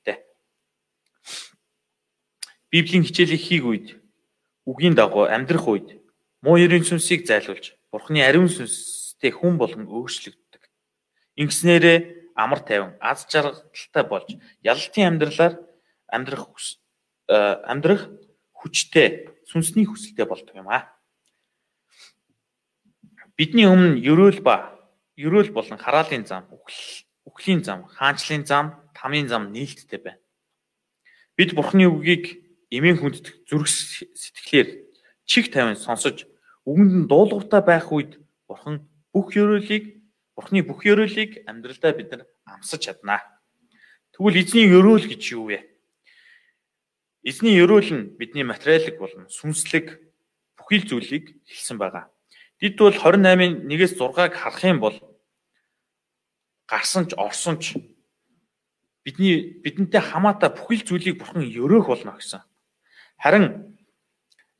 Библийн 2.70 3.04
хичээлийг 3.06 3.42
хийх 3.42 3.64
үед 3.64 3.86
үгийн 4.66 4.94
дагуу 4.98 5.30
амьдрах 5.30 5.66
үед 5.70 5.88
муу 6.42 6.58
ерийн 6.58 6.82
сүнсийг 6.82 7.26
зайлуулж 7.26 7.78
Бурхны 7.90 8.20
ариун 8.20 8.50
сүнстэй 8.50 9.30
хүн 9.30 9.56
болон 9.56 9.86
өөрчлөгддөг. 9.86 10.62
Ингэснээрээ 11.38 11.98
амар 12.34 12.60
тайван, 12.60 12.92
аз 13.00 13.24
жаргалтай 13.30 14.04
болж 14.04 14.28
ялалтын 14.60 15.16
амьдралаар 15.16 15.54
амьдрах 16.10 16.50
э, 17.30 17.36
амьдрах 17.64 18.10
хүчтэй, 18.52 19.30
сүнсний 19.48 19.86
хүсэлтэй 19.86 20.26
болдог 20.26 20.52
юм 20.52 20.68
аа. 20.68 20.92
Бидний 23.36 23.64
өмнө 23.64 24.02
ерөөл 24.02 24.42
ба 24.42 24.76
ерөөл 25.16 25.54
болон 25.54 25.78
хараалын 25.78 26.26
зам, 26.26 26.50
үхлийн 27.24 27.64
зам, 27.64 27.88
хаанчлалын 27.88 28.44
зам, 28.44 28.66
тамийн 28.92 29.28
зам 29.28 29.52
нээлттэй 29.52 30.00
байна. 30.00 30.20
Бид 31.36 31.52
Бурхны 31.56 31.88
үгийг 31.88 32.45
эмийн 32.70 32.98
хүнд 32.98 33.46
зүрх 33.46 33.68
сэтгэлээр 33.68 34.68
чих 35.26 35.50
тавин 35.50 35.76
сонсож 35.78 36.26
үгэнд 36.66 36.92
нь 36.94 37.08
дуулууртай 37.10 37.62
байх 37.62 37.90
үед 37.92 38.18
Бурхан 38.46 38.86
бүх 39.12 39.34
ерөөлийг 39.34 39.96
Бурхны 40.36 40.60
бүх 40.62 40.84
ёроолыг 40.84 41.48
амьдралдаа 41.48 41.92
бид 41.96 42.12
нар 42.12 42.22
амсаж 42.44 42.84
чаднаа. 42.84 43.24
Тэгвэл 44.12 44.36
эзний 44.36 44.68
ёроол 44.68 45.00
гэж 45.08 45.22
юу 45.32 45.48
вэ? 45.48 45.64
Эзний 47.24 47.56
ёроол 47.56 47.88
нь 47.88 48.12
бидний 48.20 48.44
материалыг 48.44 49.00
болон 49.00 49.32
сүнслэг 49.32 49.96
бүхий 50.60 50.84
л 50.84 50.88
зүйлийг 50.92 51.40
хэлсэн 51.48 51.80
байгаа. 51.80 52.12
Дид 52.60 52.76
бол 52.76 52.92
28-ын 52.92 53.64
1-ээс 53.64 53.96
6-ыг 53.96 54.36
харах 54.36 54.60
юм 54.60 54.78
бол 54.84 54.96
гарсан 56.68 57.08
ч 57.08 57.16
орсон 57.16 57.56
ч 57.56 57.80
бидний 59.08 59.56
бидэнтэй 59.64 60.04
хамаатай 60.04 60.52
бүхий 60.52 60.84
л 60.84 60.86
зүйлийг 60.86 61.16
бурхан 61.16 61.40
ёроох 61.48 61.88
болно 61.88 62.12
гэсэн. 62.20 62.44
Харин 63.16 63.76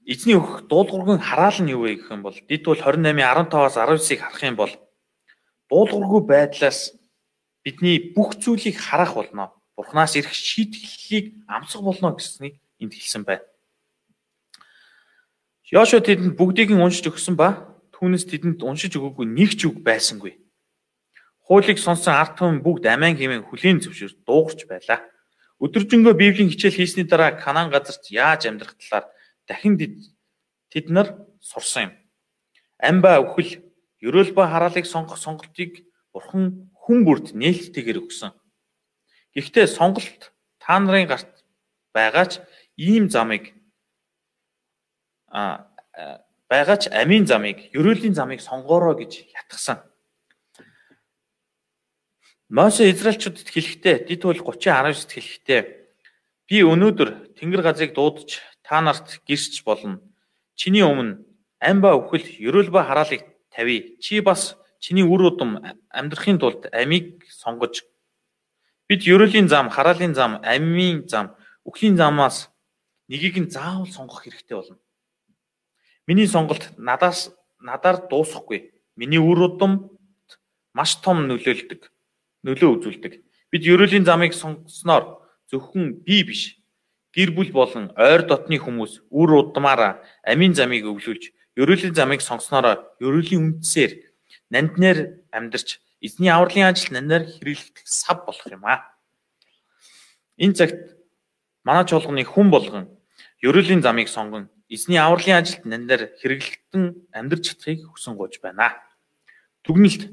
эзний 0.07 0.37
өгөх 0.39 0.67
дуулуургүй 0.71 1.19
хараал 1.21 1.59
нь 1.61 1.73
юу 1.75 1.85
вэ 1.85 2.01
гэх 2.01 2.11
юм 2.15 2.23
бол 2.23 2.37
дид 2.37 2.63
бол 2.65 2.79
28-ын 2.79 3.21
15-аас 3.21 3.77
19-ыг 3.77 4.21
харах 4.21 4.43
юм 4.43 4.57
бол 4.57 4.73
дуулуургүй 5.69 6.23
байдлаас 6.25 6.97
бидний 7.67 8.15
бүх 8.15 8.39
зүйлийг 8.39 8.79
харах 8.79 9.15
болно. 9.19 9.53
Бурханаас 9.77 10.17
ирэх 10.17 10.33
шийтгэлийг 10.33 11.35
амсах 11.51 11.83
болно 11.83 12.15
гэснийг 12.15 12.57
энд 12.81 12.95
хэлсэн 12.95 13.27
байна. 13.27 13.45
Йошуа 15.67 16.01
тэдэнд 16.01 16.39
бүгдийг 16.39 16.71
нь 16.71 16.81
уншиж 16.81 17.11
өгсөн 17.11 17.35
ба 17.35 17.77
түүнээс 17.99 18.25
тэдэнд 18.31 18.63
уншиж 18.63 18.95
өгөөгүй 18.95 19.27
нэг 19.27 19.59
ч 19.59 19.67
үг 19.67 19.83
байсангүй. 19.83 20.39
Хуулийг 21.43 21.83
сонсон 21.83 22.15
ард 22.15 22.39
түмэн 22.39 22.63
бүгд 22.63 22.87
амиан 22.87 23.19
хэмээн 23.19 23.45
хүлийн 23.51 23.83
зөвшөөр 23.83 24.15
дуугарч 24.23 24.63
байлаа. 24.71 25.03
Өдөржингөө 25.61 26.15
Библийн 26.15 26.53
хичээл 26.53 26.77
хийсний 26.77 27.07
дараа 27.09 27.33
Канаан 27.33 27.73
газарт 27.73 28.13
яаж 28.13 28.45
амьдрах 28.45 28.77
талаар 28.77 29.09
дахин 29.49 29.81
тэд 30.69 30.87
нар 30.93 31.17
сурсан 31.41 31.89
юм. 31.89 31.93
Амба 32.77 33.17
өхөл, 33.25 33.65
ерөөл 34.05 34.37
ба 34.37 34.53
хараалыг 34.53 34.85
сонгох 34.85 35.17
сонголтыг 35.17 35.89
Бурхан 36.13 36.73
хүн 36.77 36.99
бүрд 37.05 37.33
нээлттэйгээр 37.33 38.01
өгсөн. 38.05 38.33
Гэхдээ 39.33 39.67
сонголт 39.69 40.33
та 40.61 40.77
нарын 40.77 41.09
гарт 41.09 41.45
байгаач 41.97 42.41
ийм 42.77 43.09
замыг 43.09 43.57
а 45.29 45.69
байгаач 46.49 46.89
амийн 46.93 47.27
замыг, 47.27 47.73
ерөөлийн 47.73 48.15
замыг 48.15 48.41
сонгоорой 48.41 48.97
гэж 49.01 49.29
ятгсан. 49.33 49.81
Моше 52.49 52.91
Израильчуудад 52.91 53.51
хэлэхдээ 53.51 54.07
Дид 54.07 54.23
хууль 54.23 54.39
30:19-д 54.39 55.11
хэлэхдээ 55.19 55.61
би 56.47 56.63
өнөөдөр 56.63 57.35
Тэнгэр 57.35 57.63
газрыг 57.67 57.91
дуудаж 57.91 58.39
та 58.63 58.79
нарт 58.79 59.19
гэрч 59.27 59.67
болно. 59.67 59.99
Чиний 60.55 60.87
өмнө 60.87 61.27
амба 61.59 61.99
өхөл, 61.99 62.23
ерөөл 62.23 62.71
ба 62.71 62.87
хараалыг 62.87 63.27
тавья. 63.51 63.99
Чи 63.99 64.23
бас 64.23 64.55
чиний 64.79 65.03
үр 65.03 65.35
удам 65.35 65.59
амьдрахын 65.91 66.39
тулд 66.39 66.71
амийг 66.71 67.27
сонгож 67.27 67.83
бид 68.87 69.03
ерөөлийн 69.03 69.51
зам, 69.51 69.67
хараалын 69.67 70.15
зам, 70.15 70.39
амийн 70.47 71.11
зам, 71.11 71.35
үхлийн 71.67 71.99
замаас 71.99 72.55
нэгийг 73.11 73.43
нь 73.43 73.51
заавал 73.51 73.91
сонгох 73.91 74.23
хэрэгтэй 74.23 74.55
болно. 74.55 74.79
Миний 76.07 76.31
сонголт 76.31 76.71
надаас 76.79 77.35
надаар 77.59 78.07
дуусахгүй. 78.07 78.71
Миний 78.95 79.19
үр 79.19 79.51
удам 79.51 79.91
маш 80.71 80.95
том 81.03 81.27
нөлөөлдөг. 81.27 81.91
Нөлөө 82.47 82.71
үзүүлдэг. 82.79 83.13
Бид 83.51 83.63
ерөөлийн 83.67 84.07
замыг 84.07 84.33
сонгосноор 84.39 85.27
зөвхөн 85.51 86.07
би 86.07 86.23
биш. 86.23 86.63
Гэр 87.11 87.35
бүл 87.35 87.51
болон 87.51 87.91
ойр 87.99 88.23
дотны 88.23 88.63
хүмүүс 88.63 89.11
үр 89.11 89.31
удмаараа 89.43 89.99
амийн 90.23 90.55
замыг 90.55 90.87
өвлүүлж, 90.87 91.35
ерөөлийн 91.59 91.97
замыг 91.97 92.23
сонгосноор 92.23 92.95
ерөөлийн 93.03 93.59
үндсээр 93.59 93.93
нанднаар 94.55 95.27
амьдарч 95.35 95.81
эзний 95.99 96.31
авралын 96.31 96.71
ажил 96.71 96.93
нанднаар 96.95 97.25
хэрэглэх 97.27 97.83
сав 97.83 98.23
болох 98.29 98.47
юм 98.47 98.63
аа. 98.63 98.85
Энэ 100.39 100.55
цагт 100.55 100.79
манай 101.65 101.89
чуулганы 101.89 102.23
хүн 102.23 102.53
болгон 102.53 102.85
ерөөлийн 103.43 103.83
замыг 103.83 104.07
сонгон 104.13 104.53
эзний 104.69 105.01
авралын 105.01 105.41
ажилд 105.41 105.65
нандаар 105.65 106.13
хэрэглэгдэн 106.21 106.85
амьдарч 107.17 107.45
чадахыг 107.57 107.89
хүсэн 107.91 108.15
гож 108.21 108.39
байна. 108.43 108.77
Дүгнэлт 109.65 110.13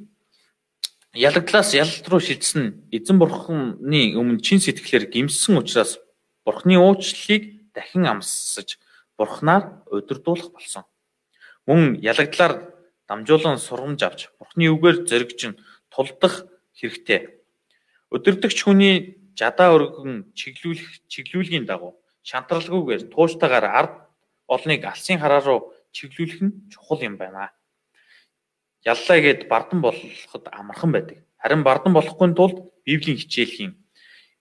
ялагдлаас 1.13 1.73
ялалт 1.77 2.07
руу 2.09 2.19
шилжсэн 2.19 2.89
эзэн 2.89 3.17
бурхны 3.21 4.17
өмнө 4.17 4.41
чин 4.41 4.57
сэтгэлээр 4.57 5.13
гимссэн 5.13 5.61
учраас 5.61 6.01
бурхны 6.41 6.81
уучлалыг 6.81 7.69
дахин 7.73 8.09
амссаж 8.09 8.81
бурхнаар 9.17 9.85
удирдуулах 9.93 10.49
болсон. 10.49 10.83
Мөн 11.69 12.01
ялагдлаар 12.01 12.73
дамжуулан 13.05 13.61
сургамж 13.61 14.01
авч 14.01 14.33
бурхны 14.41 14.73
үгээр 14.73 15.05
зоригжин 15.05 15.61
тулдах 15.93 16.49
хэрэгтэй. 16.73 17.29
Өдөрдөгч 18.09 18.57
хүний 18.65 19.21
жадаа 19.37 19.69
өргөн 19.77 20.33
чиглүүлэх 20.33 21.05
чиглүүлгийн 21.13 21.69
дагуу 21.69 22.01
шантралгүйгээр 22.25 23.13
тууштайгаар 23.13 23.65
ард 23.69 23.93
олныг 24.49 24.81
алсын 24.81 25.21
хараа 25.21 25.41
руу 25.45 25.73
чиглүүлэх 25.93 26.41
нь 26.41 26.73
чухал 26.73 27.05
юм 27.05 27.21
байна. 27.21 27.53
Яллаа 28.83 29.19
гэд 29.23 29.47
бардан 29.47 29.79
болоход 29.81 30.45
амархан 30.51 30.91
байдаг. 30.91 31.17
Харин 31.39 31.63
бардан 31.63 31.93
болохгүй 31.93 32.35
тулд 32.35 32.57
Библийн 32.83 33.17
хичээлийн 33.17 33.79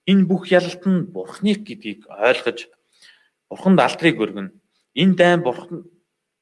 энэ 0.07 0.27
бүх 0.27 0.51
ялалт 0.51 0.83
нь 0.83 1.07
бурхныг 1.15 1.63
гэдгийг 1.63 2.11
ойлгож 2.11 2.67
бурханд 3.47 3.79
алдрыг 3.79 4.19
өргөнө. 4.19 4.51
Энэ 4.99 5.15
дайн 5.15 5.39
бурхан 5.47 5.87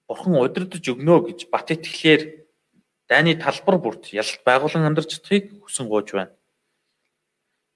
бурхан 0.10 0.34
удирдах 0.42 0.82
өгнө 0.82 1.30
гэж 1.30 1.40
бат 1.54 1.70
итгэлээр 1.70 2.22
дайны 3.06 3.38
талбар 3.38 3.78
бүрт 3.78 4.10
ялалт 4.18 4.42
байгуулан 4.42 4.90
амьдарч 4.90 5.22
чадахыг 5.22 5.62
хүсэн 5.62 5.86
гооч 5.86 6.10
байна. 6.18 6.34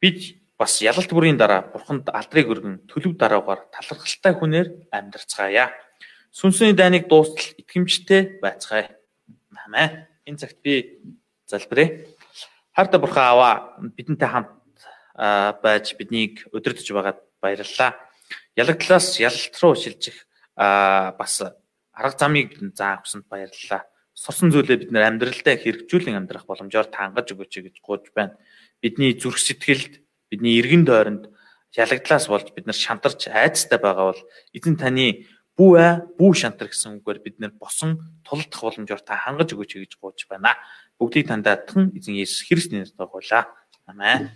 Бид 0.02 0.42
бас 0.58 0.82
ялалт 0.82 1.12
бүрийн 1.14 1.38
дараа 1.38 1.70
бурханд 1.70 2.10
алдрыг 2.10 2.50
өргөн 2.50 2.76
төлөв 2.90 3.14
дараагаар 3.14 3.70
талархалтай 3.70 4.34
хүнээр 4.34 4.68
амьдарцгаая. 4.90 5.70
Сүнсний 6.34 6.74
дайныг 6.74 7.08
дуустал 7.08 7.54
итгэмжтэй 7.62 8.42
байцгаая. 8.42 8.98
Амин. 9.54 10.15
Энэ 10.26 10.38
цагт 10.38 10.58
би 10.62 11.00
залбирая. 11.46 12.06
Харта 12.74 12.98
бурхан 13.00 13.30
аваа 13.30 13.54
бидэнтэй 13.94 14.28
хамт 14.28 14.50
байж 15.62 15.94
биднийг 15.96 16.50
өдөрдөж 16.50 16.88
байгаад 16.92 17.20
баярлалаа. 17.40 17.94
Ялагдлаас 18.58 19.22
ялалт 19.22 19.56
руу 19.62 19.76
шилжих 19.78 20.26
бас 20.58 21.42
арга 21.94 22.18
замыг 22.18 22.58
заах 22.74 23.06
хүсэнд 23.06 23.30
баярлалаа. 23.30 23.86
Сурсан 24.16 24.50
зүйлээ 24.50 24.82
бид 24.82 24.92
нэр 24.92 25.14
амьдралдаа 25.14 25.56
хэрэгжүүлэн 25.62 26.18
амьдрах 26.18 26.50
боломжоор 26.50 26.88
тангаж 26.90 27.30
өгөөч 27.36 27.54
гэж 27.62 27.76
гуйж 27.84 28.10
байна. 28.16 28.40
Бидний 28.82 29.14
зүрх 29.14 29.38
сэтгэлд, 29.40 30.02
бидний 30.32 30.58
эргэн 30.60 30.88
тойронд 30.88 31.30
ялагдлаас 31.76 32.28
болж 32.32 32.50
бид 32.56 32.66
нар 32.66 32.76
шантарч 32.76 33.28
айцтай 33.28 33.80
байгаа 33.80 34.16
бол 34.16 34.22
эзэн 34.56 34.80
таны 34.80 35.28
бүү 35.56 35.72
аа 35.80 36.04
бүү 36.20 36.32
шантар 36.36 36.68
гэсэн 36.72 37.00
үгээр 37.00 37.20
бид 37.24 37.36
нэр 37.40 37.54
босон 37.56 38.00
тулдах 38.28 38.62
боломжоор 38.62 39.02
та 39.02 39.16
хангаж 39.16 39.56
өгөөч 39.56 39.72
гэж 39.80 39.94
гуйж 40.00 40.28
байна. 40.28 40.56
Бүгдийг 41.00 41.32
тандаадхан 41.32 41.96
эзэн 41.96 42.20
Есүс 42.20 42.44
Христ 42.48 42.76
нэрээр 42.76 43.08
гуйлаа. 43.08 43.52
Амен. 43.88 44.32